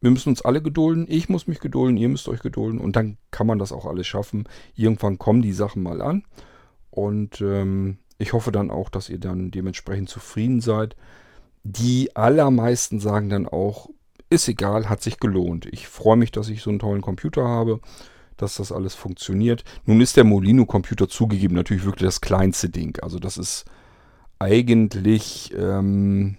[0.00, 1.06] Wir müssen uns alle gedulden.
[1.08, 4.06] Ich muss mich gedulden, ihr müsst euch gedulden und dann kann man das auch alles
[4.06, 4.44] schaffen.
[4.74, 6.24] Irgendwann kommen die Sachen mal an
[6.90, 10.96] und ähm, ich hoffe dann auch, dass ihr dann dementsprechend zufrieden seid.
[11.62, 13.88] Die allermeisten sagen dann auch,
[14.30, 15.66] ist egal, hat sich gelohnt.
[15.66, 17.80] Ich freue mich, dass ich so einen tollen Computer habe,
[18.36, 19.64] dass das alles funktioniert.
[19.84, 22.98] Nun ist der Molino-Computer zugegeben natürlich wirklich das kleinste Ding.
[23.02, 23.64] Also das ist
[24.38, 26.36] eigentlich ähm,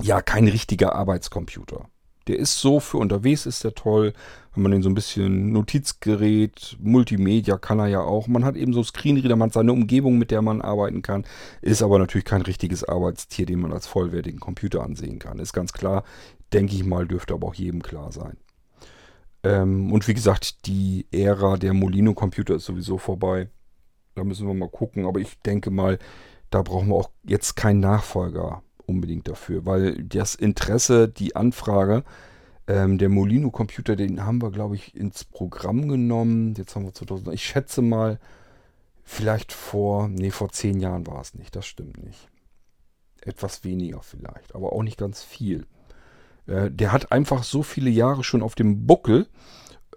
[0.00, 1.88] ja kein richtiger Arbeitscomputer.
[2.28, 4.12] Der ist so für unterwegs ist der toll.
[4.54, 8.26] Wenn man den so ein bisschen Notizgerät, Multimedia kann er ja auch.
[8.26, 11.24] Man hat eben so Screenreader, man hat seine Umgebung, mit der man arbeiten kann.
[11.60, 15.38] Ist aber natürlich kein richtiges Arbeitstier, den man als vollwertigen Computer ansehen kann.
[15.38, 16.04] Ist ganz klar.
[16.52, 18.36] Denke ich mal, dürfte aber auch jedem klar sein.
[19.44, 23.48] Ähm, und wie gesagt, die Ära der Molino-Computer ist sowieso vorbei.
[24.14, 25.06] Da müssen wir mal gucken.
[25.06, 25.98] Aber ich denke mal,
[26.50, 32.04] da brauchen wir auch jetzt keinen Nachfolger unbedingt dafür, weil das Interesse, die Anfrage,
[32.66, 36.54] ähm, der Molino Computer, den haben wir, glaube ich, ins Programm genommen.
[36.56, 38.18] Jetzt haben wir 2000, ich schätze mal,
[39.04, 42.28] vielleicht vor, nee, vor zehn Jahren war es nicht, das stimmt nicht.
[43.20, 45.66] Etwas weniger vielleicht, aber auch nicht ganz viel.
[46.46, 49.28] Äh, der hat einfach so viele Jahre schon auf dem Buckel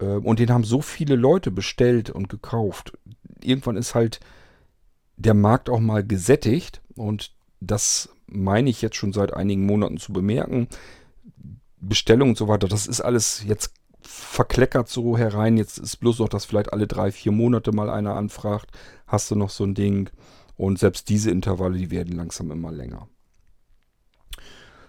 [0.00, 2.96] äh, und den haben so viele Leute bestellt und gekauft.
[3.42, 4.20] Irgendwann ist halt
[5.16, 10.12] der Markt auch mal gesättigt und das meine ich jetzt schon seit einigen Monaten zu
[10.12, 10.68] bemerken.
[11.80, 13.72] Bestellung und so weiter, das ist alles jetzt
[14.02, 15.56] verkleckert so herein.
[15.56, 18.70] Jetzt ist bloß noch, dass vielleicht alle drei, vier Monate mal einer anfragt,
[19.06, 20.10] hast du noch so ein Ding.
[20.56, 23.08] Und selbst diese Intervalle, die werden langsam immer länger.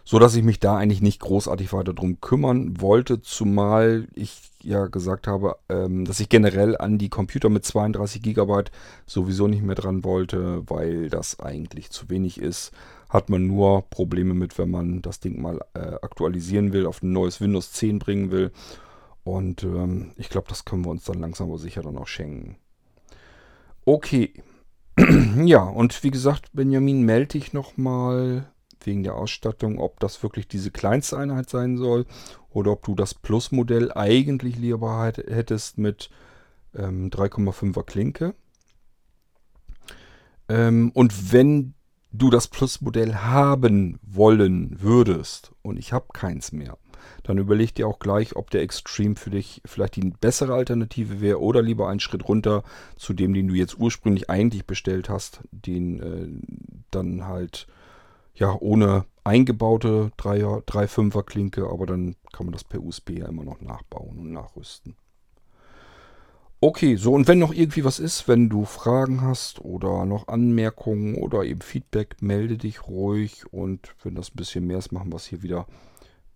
[0.04, 4.88] So dass ich mich da eigentlich nicht großartig weiter drum kümmern wollte, zumal ich ja
[4.88, 8.64] gesagt habe, ähm, dass ich generell an die Computer mit 32 GB
[9.06, 12.72] sowieso nicht mehr dran wollte, weil das eigentlich zu wenig ist.
[13.12, 17.12] Hat man nur Probleme mit, wenn man das Ding mal äh, aktualisieren will, auf ein
[17.12, 18.52] neues Windows 10 bringen will.
[19.24, 22.58] Und ähm, ich glaube, das können wir uns dann langsam aber sicher dann auch schenken.
[23.86, 24.34] Okay.
[25.46, 28.48] ja, und wie gesagt, Benjamin, melde dich nochmal
[28.86, 32.06] wegen der Ausstattung, ob das wirklich diese kleinste Einheit sein soll
[32.50, 36.10] oder ob du das Plus-Modell eigentlich lieber hättest mit
[36.76, 38.34] ähm, 3,5er Klinke.
[40.50, 41.74] Ähm, und wenn
[42.12, 46.78] du das Plus-Modell haben wollen würdest und ich habe keins mehr,
[47.24, 51.42] dann überleg dir auch gleich, ob der Extreme für dich vielleicht die bessere Alternative wäre
[51.42, 52.64] oder lieber einen Schritt runter
[52.98, 56.28] zu dem, den du jetzt ursprünglich eigentlich bestellt hast, den äh,
[56.92, 57.68] dann halt
[58.34, 63.62] ja, ohne eingebaute 3,5er Klinke, aber dann kann man das per USB ja immer noch
[63.62, 64.96] nachbauen und nachrüsten.
[66.64, 71.16] Okay, so und wenn noch irgendwie was ist, wenn du Fragen hast oder noch Anmerkungen
[71.16, 75.16] oder eben Feedback, melde dich ruhig und wenn das ein bisschen mehr ist, machen wir
[75.16, 75.66] es hier wieder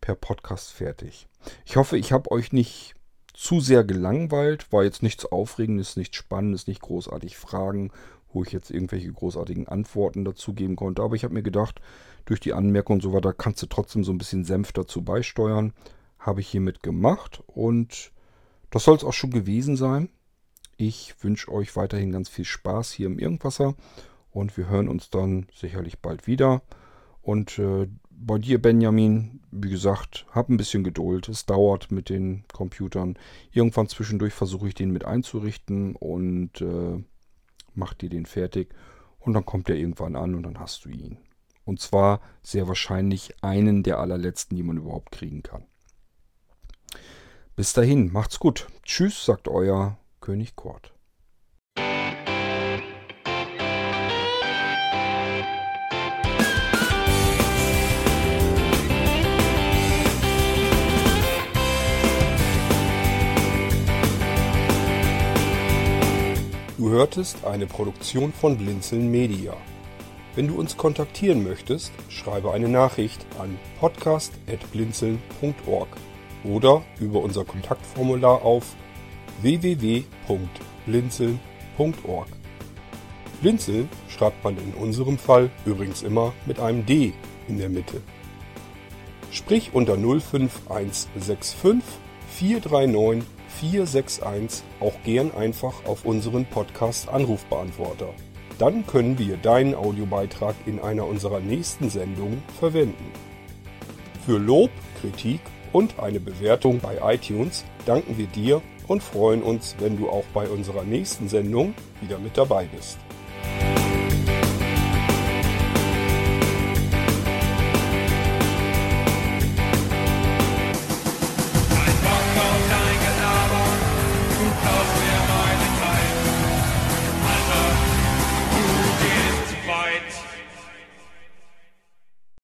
[0.02, 1.28] per Podcast fertig.
[1.66, 2.96] Ich hoffe, ich habe euch nicht
[3.36, 7.92] zu sehr gelangweilt, war jetzt nichts Aufregendes, nichts Spannendes, nicht großartig Fragen
[8.36, 11.02] wo ich jetzt irgendwelche großartigen Antworten dazu geben konnte.
[11.02, 11.82] Aber ich habe mir gedacht,
[12.26, 15.74] durch die Anmerkung und so weiter kannst du trotzdem so ein bisschen Senf dazu beisteuern.
[16.20, 18.12] Habe ich hiermit gemacht und
[18.70, 20.10] das soll es auch schon gewesen sein.
[20.78, 23.76] Ich wünsche euch weiterhin ganz viel Spaß hier im Irgendwasser
[24.32, 26.62] und wir hören uns dann sicherlich bald wieder.
[27.22, 31.30] Und äh, bei dir, Benjamin, wie gesagt, hab ein bisschen Geduld.
[31.30, 33.18] Es dauert mit den Computern.
[33.52, 37.04] Irgendwann zwischendurch versuche ich den mit einzurichten und äh,
[37.74, 38.74] mach dir den fertig
[39.20, 41.18] und dann kommt er irgendwann an und dann hast du ihn.
[41.64, 45.66] Und zwar sehr wahrscheinlich einen der allerletzten, die man überhaupt kriegen kann.
[47.56, 48.68] Bis dahin, macht's gut.
[48.84, 50.92] Tschüss, sagt euer König Kort.
[66.78, 69.56] Du hörtest eine Produktion von Blinzeln Media.
[70.34, 75.90] Wenn du uns kontaktieren möchtest, schreibe eine Nachricht an podcast.blinzeln.org
[76.44, 78.76] oder über unser Kontaktformular auf
[79.42, 82.28] www.blinzeln.org.
[83.42, 87.14] Blinzeln schreibt man in unserem Fall übrigens immer mit einem D
[87.48, 88.02] in der Mitte.
[89.32, 91.84] Sprich unter 05165
[92.30, 93.24] 439
[93.60, 98.14] 461 auch gern einfach auf unseren Podcast Anrufbeantworter.
[98.58, 103.12] Dann können wir deinen Audiobeitrag in einer unserer nächsten Sendungen verwenden.
[104.26, 104.72] Für Lob,
[105.02, 105.42] Kritik
[105.74, 110.48] und eine Bewertung bei iTunes danken wir dir und freuen uns, wenn du auch bei
[110.48, 112.98] unserer nächsten Sendung wieder mit dabei bist.